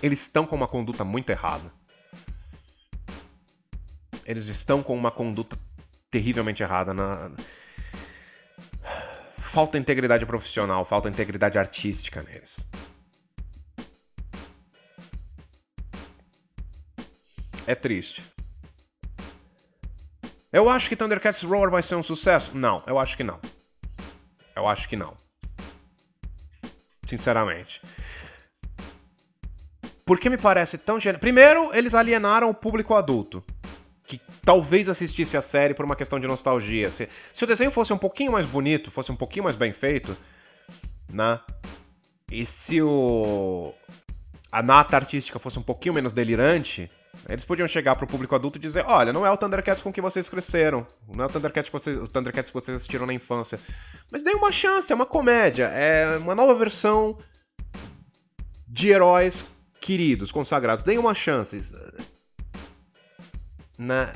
[0.02, 1.79] eles estão com uma conduta muito errada.
[4.30, 5.58] Eles estão com uma conduta
[6.10, 7.30] terrivelmente errada na
[9.38, 12.64] falta integridade profissional, falta integridade artística neles.
[17.70, 18.22] é triste.
[20.52, 22.56] Eu acho que Thundercats Roar vai ser um sucesso?
[22.56, 23.38] Não, eu acho que não.
[24.56, 25.16] Eu acho que não.
[27.06, 27.80] Sinceramente.
[30.04, 30.98] Porque me parece tão.
[31.20, 33.44] Primeiro, eles alienaram o público adulto.
[34.10, 36.90] Que talvez assistisse a série por uma questão de nostalgia.
[36.90, 40.16] Se, se o desenho fosse um pouquinho mais bonito, fosse um pouquinho mais bem feito,
[41.08, 41.38] né?
[42.28, 43.72] E se o,
[44.50, 46.90] a nata artística fosse um pouquinho menos delirante,
[47.28, 50.00] eles podiam chegar pro público adulto e dizer: olha, não é o Thundercats com que
[50.00, 53.60] vocês cresceram, não é o Thundercats que vocês, os Thundercats que vocês assistiram na infância.
[54.10, 57.16] Mas dê uma chance, é uma comédia, é uma nova versão
[58.66, 59.44] de heróis
[59.80, 60.82] queridos, consagrados.
[60.82, 61.60] Deem uma chance.
[63.80, 64.12] Na...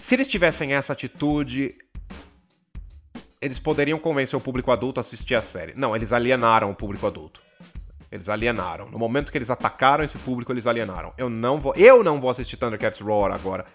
[0.00, 1.76] Se eles tivessem essa atitude,
[3.40, 5.74] eles poderiam convencer o público adulto a assistir a série.
[5.76, 7.40] Não, eles alienaram o público adulto.
[8.10, 8.88] Eles alienaram.
[8.88, 11.12] No momento que eles atacaram esse público, eles alienaram.
[11.18, 13.66] Eu não vou, eu não vou assistir Thundercats Roar agora.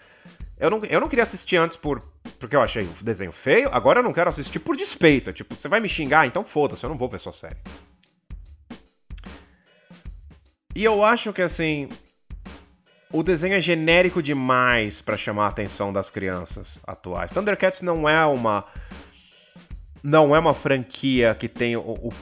[0.57, 2.01] Eu não, eu não queria assistir antes por
[2.39, 5.29] porque eu achei o desenho feio, agora eu não quero assistir por despeito.
[5.29, 7.57] É tipo, você vai me xingar, então foda-se, eu não vou ver sua série.
[10.75, 11.88] E eu acho que assim,
[13.12, 17.32] o desenho é genérico demais para chamar a atenção das crianças atuais.
[17.32, 18.66] Thundercats não é uma
[20.03, 22.14] não é uma franquia que tem o, o,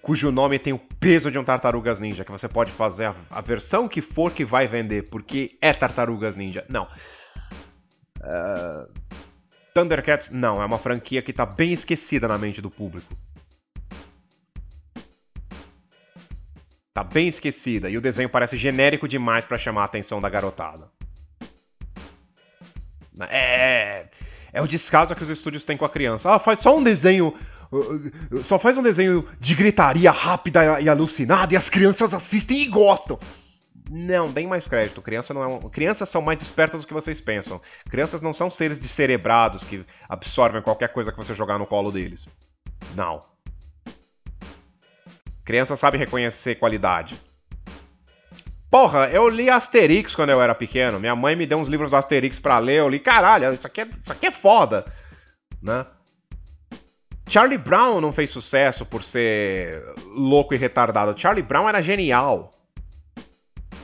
[0.00, 3.40] cujo nome tem o peso de um Tartarugas Ninja, que você pode fazer a, a
[3.40, 6.64] versão que for que vai vender, porque é Tartarugas Ninja.
[6.68, 6.88] Não.
[8.20, 8.88] Uh,
[9.74, 13.14] Thundercats, não, é uma franquia que está bem esquecida na mente do público.
[16.96, 20.88] Tá bem esquecida e o desenho parece genérico demais para chamar a atenção da garotada.
[23.28, 24.06] É,
[24.50, 26.32] é o descaso que os estúdios têm com a criança.
[26.32, 27.34] Ah, faz só um desenho.
[27.70, 32.62] Uh, uh, só faz um desenho de gritaria rápida e alucinada e as crianças assistem
[32.62, 33.20] e gostam.
[33.90, 35.02] Não, deem mais crédito.
[35.02, 35.60] Criança não é um...
[35.68, 37.60] Crianças são mais espertas do que vocês pensam.
[37.90, 42.26] Crianças não são seres descerebrados que absorvem qualquer coisa que você jogar no colo deles.
[42.94, 43.20] Não.
[45.46, 47.16] Criança sabe reconhecer qualidade.
[48.68, 50.98] Porra, eu li Asterix quando eu era pequeno.
[50.98, 52.80] Minha mãe me deu uns livros do Asterix pra ler.
[52.80, 54.84] Eu li, caralho, isso aqui é, isso aqui é foda.
[55.62, 55.86] Né?
[57.28, 61.18] Charlie Brown não fez sucesso por ser louco e retardado.
[61.18, 62.50] Charlie Brown era genial.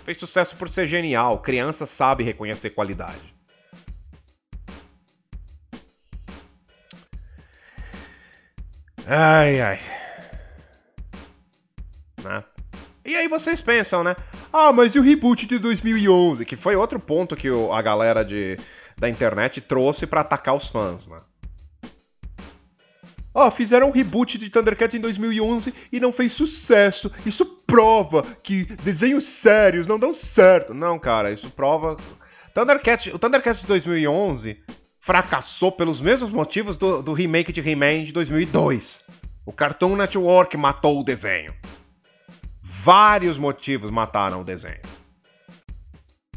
[0.05, 1.39] Fez sucesso por ser genial.
[1.39, 3.33] Criança sabe reconhecer qualidade.
[9.07, 10.02] Ai, ai.
[12.23, 12.45] Né?
[13.05, 14.15] E aí vocês pensam, né?
[14.53, 16.45] Ah, mas e o reboot de 2011?
[16.45, 18.57] Que foi outro ponto que a galera de,
[18.97, 21.19] da internet trouxe para atacar os fãs, né?
[23.35, 27.11] Ah, fizeram um reboot de Thundercats em 2011 e não fez sucesso.
[27.25, 30.75] Isso prova que desenhos sérios não dão certo.
[30.75, 31.97] Não, cara, isso prova.
[32.55, 34.59] Thundercats, o Thundercats de 2011
[35.01, 39.01] fracassou pelos mesmos motivos do, do remake de He-Man de 2002.
[39.47, 41.55] O Cartoon Network matou o desenho.
[42.85, 44.81] Vários motivos mataram o desenho.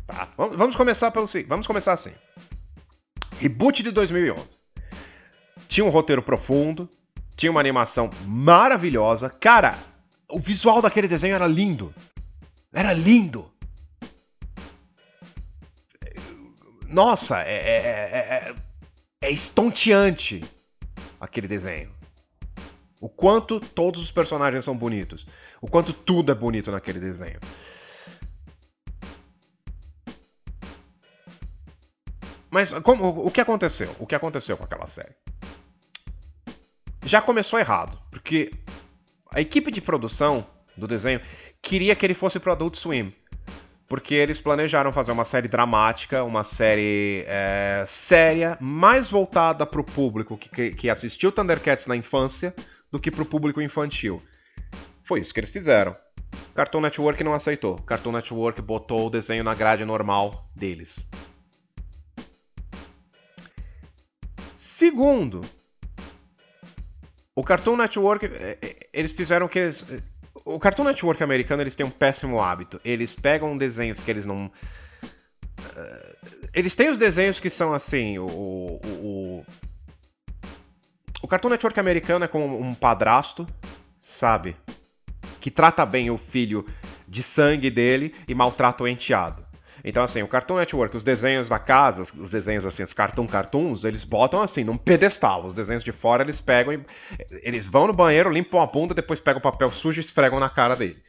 [0.05, 2.11] Tá, vamos começar pelo vamos começar assim.
[3.39, 4.45] Reboot de 2011.
[5.67, 6.87] Tinha um roteiro profundo,
[7.35, 9.27] tinha uma animação maravilhosa.
[9.27, 9.75] Cara,
[10.29, 11.91] o visual daquele desenho era lindo.
[12.71, 13.51] Era lindo.
[16.87, 18.55] Nossa, é, é, é,
[19.19, 20.43] é, estonteante
[21.19, 21.91] aquele desenho.
[23.05, 25.27] O quanto todos os personagens são bonitos.
[25.61, 27.39] O quanto tudo é bonito naquele desenho.
[32.49, 33.95] Mas como, o que aconteceu?
[33.99, 35.13] O que aconteceu com aquela série?
[37.05, 38.51] Já começou errado, porque
[39.31, 40.43] a equipe de produção
[40.75, 41.21] do desenho
[41.61, 43.13] queria que ele fosse pro Adult Swim
[43.87, 49.83] porque eles planejaram fazer uma série dramática, uma série é, séria, mais voltada para o
[49.83, 52.51] público que, que assistiu Thundercats na infância
[52.91, 54.21] do que para o público infantil.
[55.03, 55.95] Foi isso que eles fizeram.
[56.53, 57.77] Cartoon Network não aceitou.
[57.79, 61.07] Cartoon Network botou o desenho na grade normal deles.
[64.53, 65.41] Segundo,
[67.35, 69.85] o Cartoon Network, é, é, eles fizeram que eles,
[70.45, 72.79] o Cartoon Network americano eles têm um péssimo hábito.
[72.85, 74.51] Eles pegam desenhos que eles não.
[76.53, 78.17] Eles têm os desenhos que são assim.
[78.17, 79.45] O, o, o,
[81.25, 83.47] o Cartoon Network americano é como um padrasto,
[83.99, 84.55] sabe?
[85.41, 86.63] Que trata bem o filho
[87.07, 89.43] de sangue dele e maltrata o enteado.
[89.83, 93.85] Então, assim, o Cartoon Network, os desenhos da casa, os desenhos assim, os cartoon cartoons,
[93.85, 95.43] eles botam assim, num pedestal.
[95.43, 96.85] Os desenhos de fora eles pegam e.
[97.41, 100.49] Eles vão no banheiro, limpam a bunda, depois pegam o papel sujo e esfregam na
[100.49, 101.01] cara dele.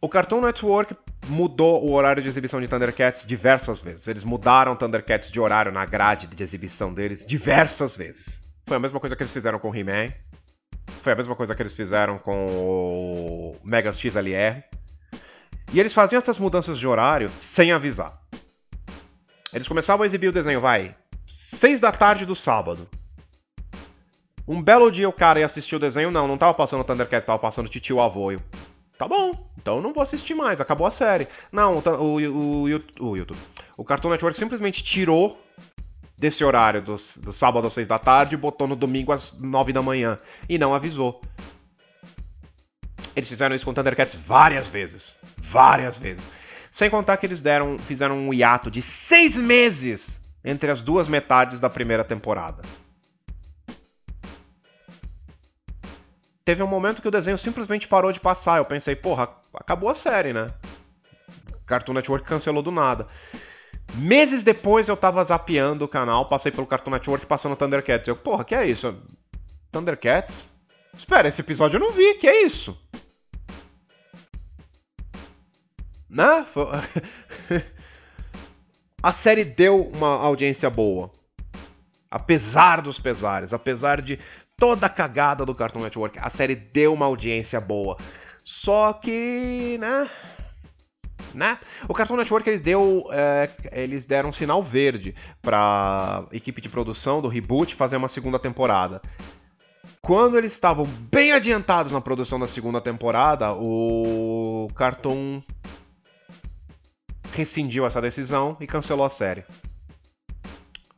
[0.00, 0.96] O Cartoon Network
[1.28, 4.06] mudou o horário de exibição de Thundercats diversas vezes.
[4.08, 8.40] Eles mudaram Thundercats de horário na grade de exibição deles diversas vezes.
[8.66, 10.12] Foi a mesma coisa que eles fizeram com He-Man.
[11.02, 14.62] Foi a mesma coisa que eles fizeram com o Mega XLR.
[15.72, 18.18] E eles faziam essas mudanças de horário sem avisar.
[19.52, 20.96] Eles começavam a exibir o desenho, vai,
[21.26, 22.88] seis da tarde do sábado.
[24.46, 27.38] Um belo dia o cara ia assistir o desenho, não, não tava passando Thundercats, tava
[27.38, 28.32] passando Titio Avô.
[28.96, 31.26] Tá bom, então não vou assistir mais, acabou a série.
[31.50, 33.38] Não, o, o, o, o YouTube.
[33.76, 35.38] O Cartoon Network simplesmente tirou
[36.16, 39.72] desse horário do, do sábado às seis da tarde e botou no domingo às nove
[39.72, 40.16] da manhã.
[40.48, 41.20] E não avisou.
[43.16, 45.16] Eles fizeram isso com Thundercats várias vezes.
[45.38, 46.28] Várias vezes.
[46.70, 51.58] Sem contar que eles deram, fizeram um hiato de seis meses entre as duas metades
[51.58, 52.62] da primeira temporada.
[56.44, 58.58] Teve um momento que o desenho simplesmente parou de passar.
[58.58, 60.50] Eu pensei, porra, acabou a série, né?
[61.64, 63.06] Cartoon Network cancelou do nada.
[63.94, 68.08] Meses depois eu tava zapeando o canal, passei pelo Cartoon Network passando Thundercats.
[68.08, 68.94] Eu, porra, que é isso?
[69.72, 70.48] Thundercats?
[70.96, 72.78] Espera, esse episódio eu não vi, que é isso?
[76.10, 76.44] Né?
[79.02, 81.10] A série deu uma audiência boa.
[82.10, 84.18] Apesar dos pesares, apesar de
[84.56, 87.96] toda a cagada do Cartoon Network, a série deu uma audiência boa.
[88.42, 90.08] Só que, né?
[91.32, 91.58] Né?
[91.88, 97.20] O Cartoon Network eles, deu, é, eles deram um sinal verde para equipe de produção
[97.20, 99.02] do reboot fazer uma segunda temporada.
[100.00, 105.42] Quando eles estavam bem adiantados na produção da segunda temporada, o Cartoon
[107.32, 109.44] rescindiu essa decisão e cancelou a série.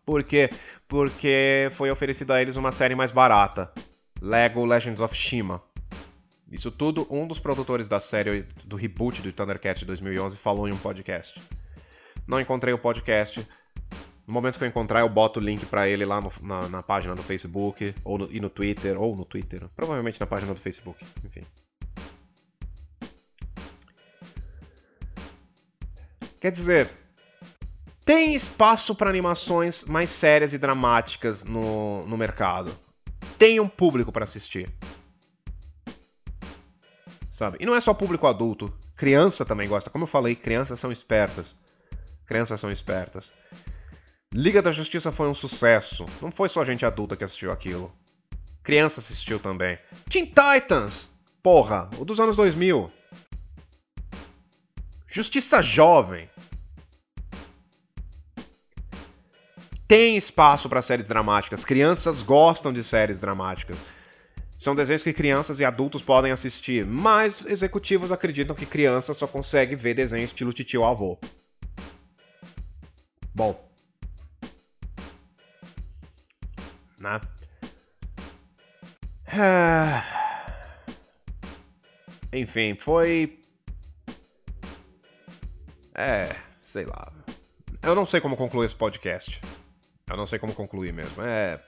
[0.06, 0.48] Por quê?
[0.86, 3.72] Porque foi oferecida a eles uma série mais barata,
[4.22, 5.60] Lego Legends of Shima.
[6.50, 10.72] Isso tudo um dos produtores da série do reboot do Thundercats de 2011 falou em
[10.72, 11.42] um podcast.
[12.24, 13.44] Não encontrei o podcast,
[14.28, 16.82] No momento que eu encontrar, eu boto o link para ele lá no, na, na,
[16.82, 19.68] página do Facebook, ou no, e no Twitter, ou no Twitter.
[19.74, 21.42] Provavelmente na página do Facebook, enfim.
[26.40, 26.90] Quer dizer,
[28.06, 32.72] tem espaço para animações mais sérias e dramáticas no, no mercado.
[33.36, 34.72] Tem um público para assistir.
[37.26, 37.58] Sabe?
[37.60, 38.72] E não é só público adulto.
[38.94, 39.90] Criança também gosta.
[39.90, 41.56] Como eu falei, crianças são espertas.
[42.24, 43.32] Crianças são espertas.
[44.32, 46.06] Liga da Justiça foi um sucesso.
[46.22, 47.92] Não foi só gente adulta que assistiu aquilo.
[48.62, 49.78] Criança assistiu também.
[50.08, 51.10] Teen Titans!
[51.42, 52.88] Porra, o dos anos 2000.
[55.08, 56.28] Justiça Jovem.
[59.88, 61.64] Tem espaço para séries dramáticas.
[61.64, 63.78] Crianças gostam de séries dramáticas.
[64.58, 69.76] São desenhos que crianças e adultos podem assistir, mas executivos acreditam que crianças só conseguem
[69.76, 71.18] ver desenho estilo titio avô.
[73.34, 73.66] Bom,
[77.00, 77.20] né?
[82.32, 83.40] Enfim, foi.
[85.94, 87.12] É, sei lá.
[87.82, 89.40] Eu não sei como concluir esse podcast.
[90.08, 91.22] Eu não sei como concluir mesmo.
[91.22, 91.60] É.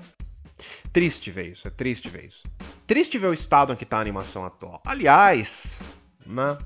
[0.93, 2.47] Triste ver isso, é triste ver isso.
[2.87, 4.81] Triste ver o estado em que tá a animação atual.
[4.85, 5.81] Aliás,
[6.27, 6.57] né?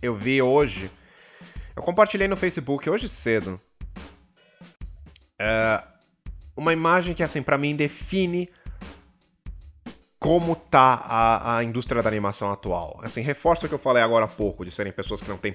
[0.00, 0.90] Eu vi hoje.
[1.76, 3.60] Eu compartilhei no Facebook hoje cedo.
[5.38, 5.82] É,
[6.56, 8.48] uma imagem que, assim, para mim define
[10.18, 12.98] como tá a, a, indústria da animação atual.
[13.02, 15.54] Assim, reforça o que eu falei agora há pouco, de serem pessoas que não têm...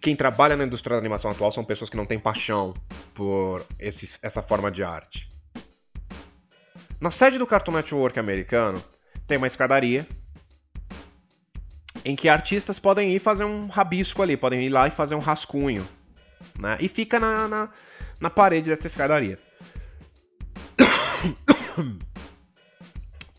[0.00, 2.74] Quem trabalha na indústria da animação atual são pessoas que não têm paixão
[3.14, 5.28] por esse, essa forma de arte.
[7.00, 8.82] Na sede do Cartoon Network americano,
[9.26, 10.06] tem uma escadaria
[12.04, 15.20] em que artistas podem ir fazer um rabisco ali, podem ir lá e fazer um
[15.20, 15.86] rascunho.
[16.58, 16.76] Né?
[16.80, 17.68] E fica na, na
[18.20, 19.38] na parede dessa escadaria.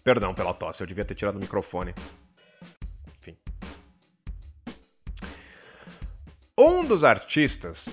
[0.04, 1.94] Perdão pela tosse, eu devia ter tirado o microfone.
[6.70, 7.90] Um dos artistas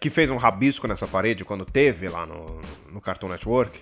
[0.00, 2.60] que fez um rabisco nessa parede quando teve lá no,
[2.90, 3.80] no Cartoon Network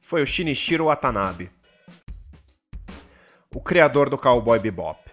[0.00, 1.50] foi o Shinichiro Watanabe,
[3.52, 5.10] o criador do Cowboy Bebop.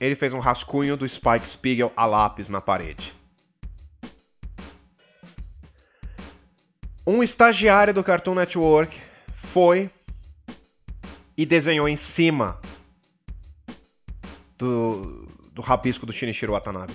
[0.00, 3.12] Ele fez um rascunho do Spike Spiegel a lápis na parede.
[7.06, 8.98] Um estagiário do Cartoon Network
[9.34, 9.90] foi
[11.36, 12.58] e desenhou em cima
[14.56, 15.29] do,
[15.60, 16.94] do rabisco do Shinichiro Watanabe.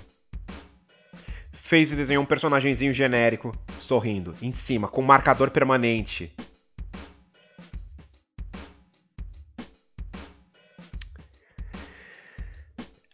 [1.54, 6.36] Fez e desenhou um personagemzinho genérico sorrindo em cima, com marcador permanente.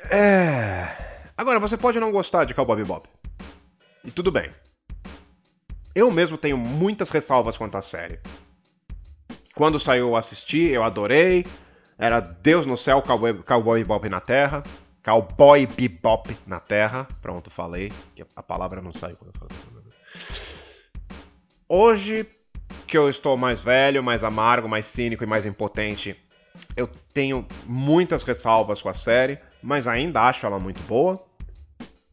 [0.09, 0.87] É...
[1.37, 3.07] Agora, você pode não gostar de Cowboy Bebop.
[4.03, 4.49] E tudo bem.
[5.93, 8.19] Eu mesmo tenho muitas ressalvas quanto à série.
[9.53, 11.45] Quando saiu eu assisti, eu adorei.
[11.97, 14.63] Era Deus no céu, Cowboy, Cowboy Bebop na terra.
[15.03, 17.07] Cowboy Bebop na terra.
[17.21, 17.91] Pronto, falei.
[18.35, 19.57] A palavra não saiu quando eu falei.
[21.67, 22.27] Hoje,
[22.85, 26.15] que eu estou mais velho, mais amargo, mais cínico e mais impotente,
[26.75, 31.21] eu tenho muitas ressalvas com a série, mas ainda acho ela muito boa.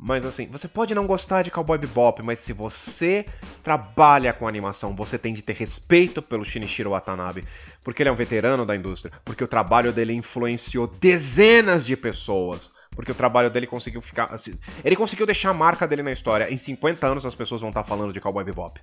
[0.01, 3.27] Mas assim, você pode não gostar de Cowboy Bebop, mas se você
[3.65, 7.45] trabalha com animação, você tem de ter respeito pelo Shinichiro Watanabe,
[7.83, 12.71] porque ele é um veterano da indústria, porque o trabalho dele influenciou dezenas de pessoas,
[12.99, 16.53] porque o trabalho dele conseguiu ficar, assim, ele conseguiu deixar a marca dele na história.
[16.53, 18.81] Em 50 anos as pessoas vão estar falando de Cowboy Bebop.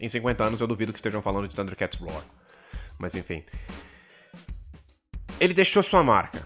[0.00, 2.24] Em 50 anos eu duvido que estejam falando de Thundercats Roar.
[2.98, 3.44] Mas enfim.
[5.38, 6.44] Ele deixou sua marca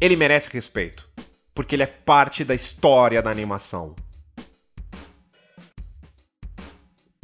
[0.00, 1.08] ele merece respeito.
[1.52, 3.96] Porque ele é parte da história da animação.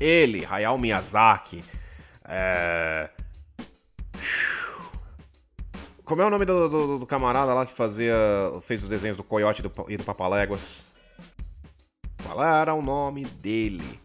[0.00, 1.62] Ele, Hayao Miyazaki.
[2.24, 3.08] É...
[6.04, 8.14] Como é o nome do, do, do, camarada lá que fazia.
[8.62, 10.86] fez os desenhos do Coyote do, e do Papaléguas?
[12.22, 14.00] Qual era o nome dele?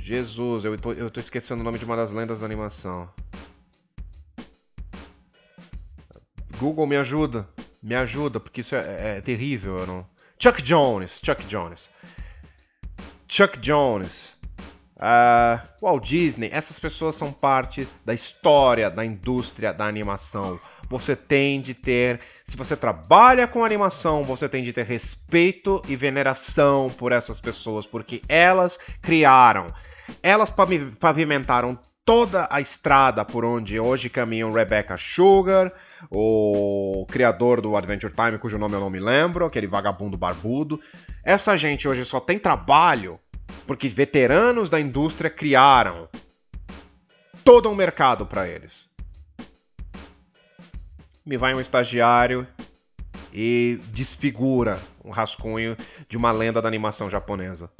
[0.00, 3.08] Jesus, eu tô, eu tô esquecendo o nome de uma das lendas da animação.
[6.58, 7.48] Google, me ajuda.
[7.82, 9.84] Me ajuda, porque isso é, é, é terrível.
[9.86, 10.06] Não...
[10.38, 11.20] Chuck Jones.
[11.24, 11.90] Chuck Jones.
[13.28, 14.32] Chuck Jones.
[14.98, 16.50] Uh, Walt Disney.
[16.52, 20.58] Essas pessoas são parte da história da indústria da animação.
[20.90, 22.18] Você tem de ter.
[22.44, 27.86] Se você trabalha com animação, você tem de ter respeito e veneração por essas pessoas,
[27.86, 29.72] porque elas criaram.
[30.22, 30.52] Elas
[30.98, 35.70] pavimentaram toda a estrada por onde hoje caminham Rebecca Sugar,
[36.10, 40.80] o criador do Adventure Time, cujo nome eu não me lembro, aquele vagabundo barbudo.
[41.22, 43.20] Essa gente hoje só tem trabalho
[43.66, 46.08] porque veteranos da indústria criaram
[47.44, 48.88] todo um mercado para eles.
[51.24, 52.46] Me vai um estagiário
[53.32, 55.76] e desfigura um rascunho
[56.08, 57.70] de uma lenda da animação japonesa.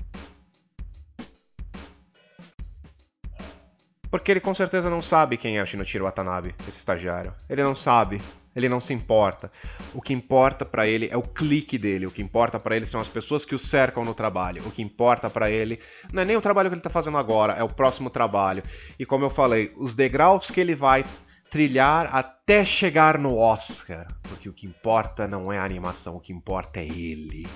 [4.10, 7.34] Porque ele com certeza não sabe quem é Shinichiro Watanabe, esse estagiário.
[7.48, 8.20] Ele não sabe,
[8.58, 9.50] ele não se importa.
[9.94, 13.00] O que importa para ele é o clique dele, o que importa para ele são
[13.00, 14.66] as pessoas que o cercam no trabalho.
[14.66, 15.78] O que importa para ele
[16.12, 18.64] não é nem o trabalho que ele tá fazendo agora, é o próximo trabalho.
[18.98, 21.04] E como eu falei, os degraus que ele vai
[21.48, 24.06] trilhar até chegar no Oscar.
[24.24, 27.46] Porque o que importa não é a animação, o que importa é ele.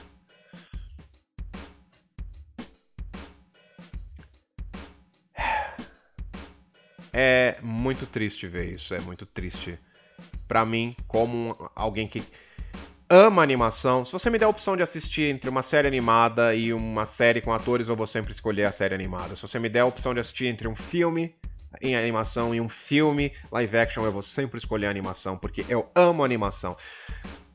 [7.12, 9.78] É muito triste ver isso, é muito triste.
[10.52, 12.22] Para mim, como alguém que
[13.08, 16.74] ama animação, se você me der a opção de assistir entre uma série animada e
[16.74, 19.34] uma série com atores, eu vou sempre escolher a série animada.
[19.34, 21.34] Se você me der a opção de assistir entre um filme
[21.80, 25.90] em animação e um filme live action, eu vou sempre escolher a animação, porque eu
[25.94, 26.76] amo animação.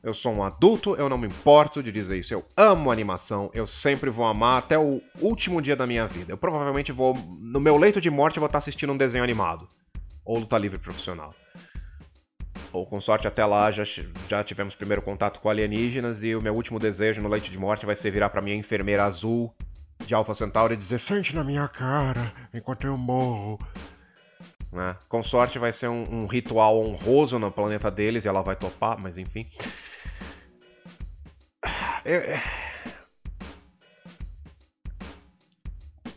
[0.02, 2.34] Eu sou um adulto, eu não me importo de dizer isso.
[2.34, 6.32] Eu amo animação, eu sempre vou amar até o último dia da minha vida.
[6.32, 9.68] Eu provavelmente vou, no meu leito de morte, eu vou estar assistindo um desenho animado.
[10.24, 11.32] Ou luta livre profissional.
[12.72, 13.82] Ou com sorte até lá já,
[14.28, 17.86] já tivemos primeiro contato com alienígenas e o meu último desejo no leito de morte
[17.86, 19.54] vai ser virar pra minha enfermeira azul
[20.04, 23.58] de Alpha Centauri e dizer Sente na minha cara enquanto eu morro.
[24.70, 24.96] Né?
[25.08, 28.98] Com sorte vai ser um, um, ritual honroso no planeta deles e ela vai topar,
[29.00, 29.46] mas enfim.
[32.04, 32.22] Eu...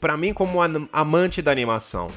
[0.02, 0.60] Pra mim, como
[0.92, 2.10] amante da animação,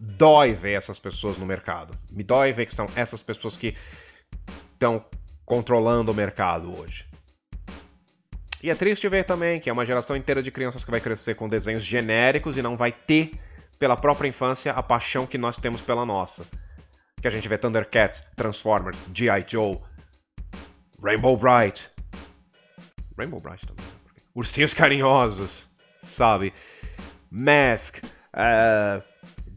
[0.00, 1.94] dói ver essas pessoas no mercado.
[2.10, 3.76] Me dói ver que são essas pessoas que
[4.72, 5.04] estão
[5.44, 7.06] controlando o mercado hoje.
[8.62, 11.34] E é triste ver também que é uma geração inteira de crianças que vai crescer
[11.34, 13.32] com desenhos genéricos e não vai ter
[13.78, 16.46] pela própria infância a paixão que nós temos pela nossa.
[17.20, 19.44] Que a gente vê Thundercats, Transformers, G.I.
[19.46, 19.78] Joe,
[21.02, 21.90] Rainbow Bright.
[23.16, 23.84] Rainbow Bright também.
[23.84, 23.92] Né?
[24.34, 25.66] Ursinhos Carinhosos,
[26.02, 26.52] sabe?
[27.30, 27.98] Mask,
[28.34, 29.02] uh,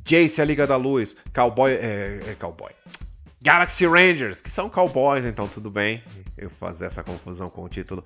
[0.04, 1.72] Jace a Liga da Luz, Cowboy.
[1.72, 2.72] É, é, cowboy.
[3.42, 6.02] Galaxy Rangers, que são cowboys, então tudo bem
[6.38, 8.04] eu fazer essa confusão com o título.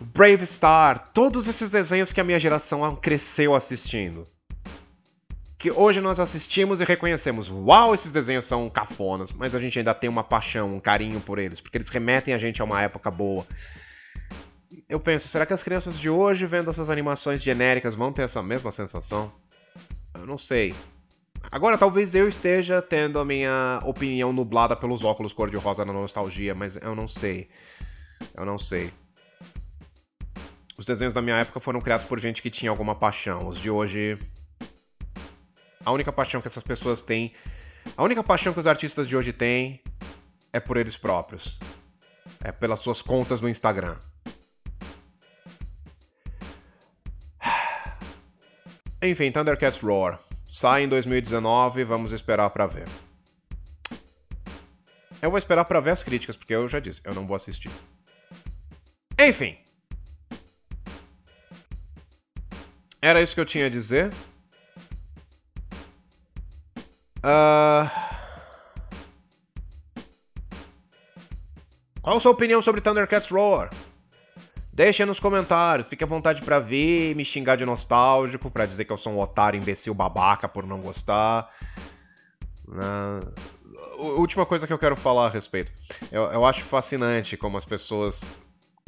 [0.00, 4.24] Brave Star, todos esses desenhos que a minha geração cresceu assistindo
[5.62, 9.94] que hoje nós assistimos e reconhecemos, uau, esses desenhos são cafonas, mas a gente ainda
[9.94, 13.12] tem uma paixão, um carinho por eles, porque eles remetem a gente a uma época
[13.12, 13.46] boa.
[14.88, 18.42] Eu penso, será que as crianças de hoje vendo essas animações genéricas vão ter essa
[18.42, 19.32] mesma sensação?
[20.14, 20.74] Eu não sei.
[21.52, 26.76] Agora, talvez eu esteja tendo a minha opinião nublada pelos óculos cor-de-rosa na nostalgia, mas
[26.76, 27.50] eu não sei.
[28.34, 28.90] Eu não sei.
[30.78, 33.48] Os desenhos da minha época foram criados por gente que tinha alguma paixão.
[33.48, 34.18] Os de hoje
[35.84, 37.34] a única paixão que essas pessoas têm,
[37.98, 39.82] a única paixão que os artistas de hoje têm
[40.54, 41.58] é por eles próprios.
[42.42, 43.98] É pelas suas contas no Instagram.
[49.02, 50.18] Enfim, Thundercats Roar.
[50.52, 52.86] Sai em 2019, vamos esperar para ver.
[55.22, 57.70] Eu vou esperar para ver as críticas, porque eu já disse, eu não vou assistir.
[59.18, 59.56] Enfim.
[63.00, 64.12] Era isso que eu tinha a dizer.
[67.24, 67.88] Uh...
[72.02, 73.70] Qual a sua opinião sobre Thundercats Roar?
[74.72, 78.92] Deixa nos comentários, fique à vontade para ver, me xingar de nostálgico, para dizer que
[78.92, 81.50] eu sou um otário, imbecil, babaca por não gostar.
[82.66, 83.32] Uh,
[84.18, 85.70] última coisa que eu quero falar a respeito.
[86.10, 88.22] Eu, eu acho fascinante como as pessoas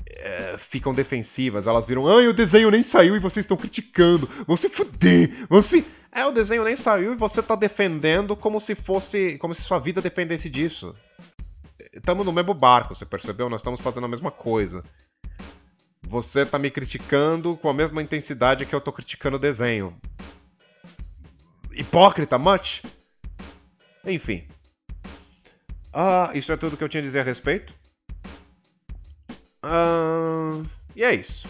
[0.08, 1.66] é, ficam defensivas.
[1.66, 4.28] Elas viram, ai, o desenho nem saiu e vocês estão criticando.
[4.46, 5.30] Vão se fuder.
[6.10, 9.36] É, o desenho nem saiu e você tá defendendo como se fosse.
[9.38, 10.94] como se sua vida dependesse disso.
[11.92, 13.50] Estamos no mesmo barco, você percebeu?
[13.50, 14.82] Nós estamos fazendo a mesma coisa.
[16.14, 20.00] Você tá me criticando com a mesma intensidade que eu tô criticando o desenho.
[21.72, 22.84] Hipócrita, much?
[24.06, 24.46] Enfim.
[25.92, 27.74] Ah, isso é tudo que eu tinha a dizer a respeito.
[29.60, 30.62] Ah,
[30.94, 31.48] e é isso.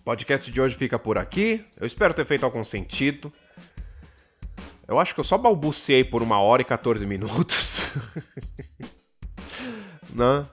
[0.00, 1.64] O podcast de hoje fica por aqui.
[1.78, 3.32] Eu espero ter feito algum sentido.
[4.88, 7.92] Eu acho que eu só balbuciei por uma hora e 14 minutos.
[10.14, 10.46] Né?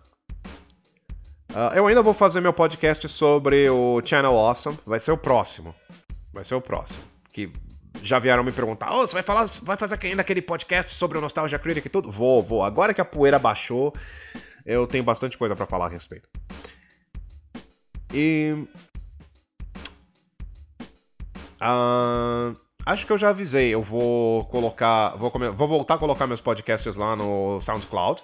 [1.50, 4.78] Uh, eu ainda vou fazer meu podcast sobre o Channel Awesome.
[4.86, 5.74] Vai ser o próximo.
[6.32, 7.00] Vai ser o próximo.
[7.34, 7.52] Que
[8.04, 11.22] já vieram me perguntar: oh, você vai falar, vai fazer ainda aquele podcast sobre o
[11.22, 12.12] Nostalgia Critic e tudo?
[12.12, 12.64] Vou, vou.
[12.64, 13.94] Agora que a poeira baixou,
[14.64, 16.30] eu tenho bastante coisa para falar a respeito.
[18.14, 18.54] E.
[21.62, 22.54] Uh,
[22.86, 23.74] acho que eu já avisei.
[23.74, 25.16] Eu vou colocar.
[25.18, 28.22] Vou, vou voltar a colocar meus podcasts lá no SoundCloud.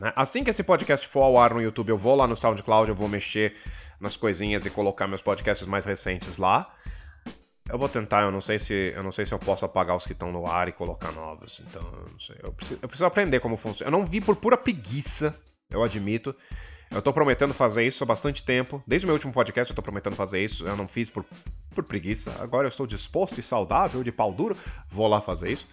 [0.00, 0.12] Né?
[0.16, 2.94] Assim que esse podcast for ao ar no YouTube, eu vou lá no SoundCloud, eu
[2.94, 3.54] vou mexer
[4.00, 6.74] nas coisinhas e colocar meus podcasts mais recentes lá.
[7.68, 10.06] Eu vou tentar, eu não sei se eu não sei se eu posso apagar os
[10.06, 11.60] que estão no ar e colocar novos.
[11.68, 12.36] Então, eu não sei.
[12.42, 13.88] Eu preciso, eu preciso aprender como funciona.
[13.88, 15.38] Eu não vi por pura preguiça,
[15.70, 16.34] eu admito.
[16.90, 18.82] Eu tô prometendo fazer isso há bastante tempo.
[18.84, 20.66] Desde o meu último podcast eu tô prometendo fazer isso.
[20.66, 21.24] Eu não fiz por,
[21.72, 22.34] por preguiça.
[22.40, 24.56] Agora eu estou disposto e saudável, de pau duro.
[24.88, 25.68] Vou lá fazer isso.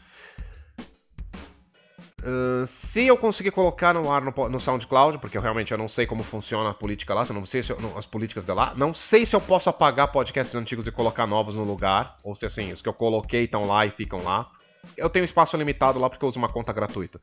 [2.68, 6.06] Se eu conseguir colocar no ar no, no, SoundCloud, porque eu realmente eu não sei
[6.06, 8.74] como funciona a política lá, eu não sei se eu, não, as políticas de lá,
[8.76, 12.46] não sei se eu posso apagar podcasts antigos e colocar novos no lugar, ou se
[12.46, 14.50] assim, os que eu coloquei estão lá e ficam lá.
[14.98, 17.22] Eu tenho espaço limitado lá porque eu uso uma conta gratuita,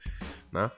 [0.51, 0.71] né?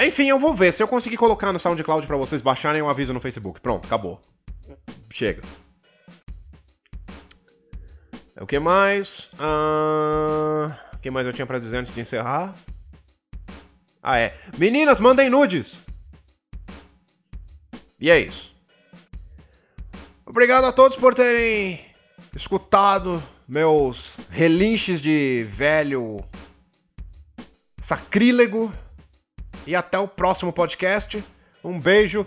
[0.00, 0.72] Enfim, eu vou ver.
[0.72, 3.60] Se eu conseguir colocar no SoundCloud para vocês baixarem, eu aviso no Facebook.
[3.60, 4.20] Pronto, acabou.
[5.10, 5.42] Chega.
[8.40, 9.30] O que mais?
[9.34, 10.70] Uh...
[10.94, 12.54] O que mais eu tinha para dizer antes de encerrar?
[14.02, 14.36] Ah, é.
[14.58, 15.80] Meninas, mandem nudes!
[17.98, 18.54] E é isso.
[20.24, 21.80] Obrigado a todos por terem
[22.34, 26.22] escutado meus relinches de velho
[27.80, 28.72] sacrílego.
[29.66, 31.24] E até o próximo podcast.
[31.64, 32.26] Um beijo.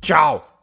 [0.00, 0.62] Tchau.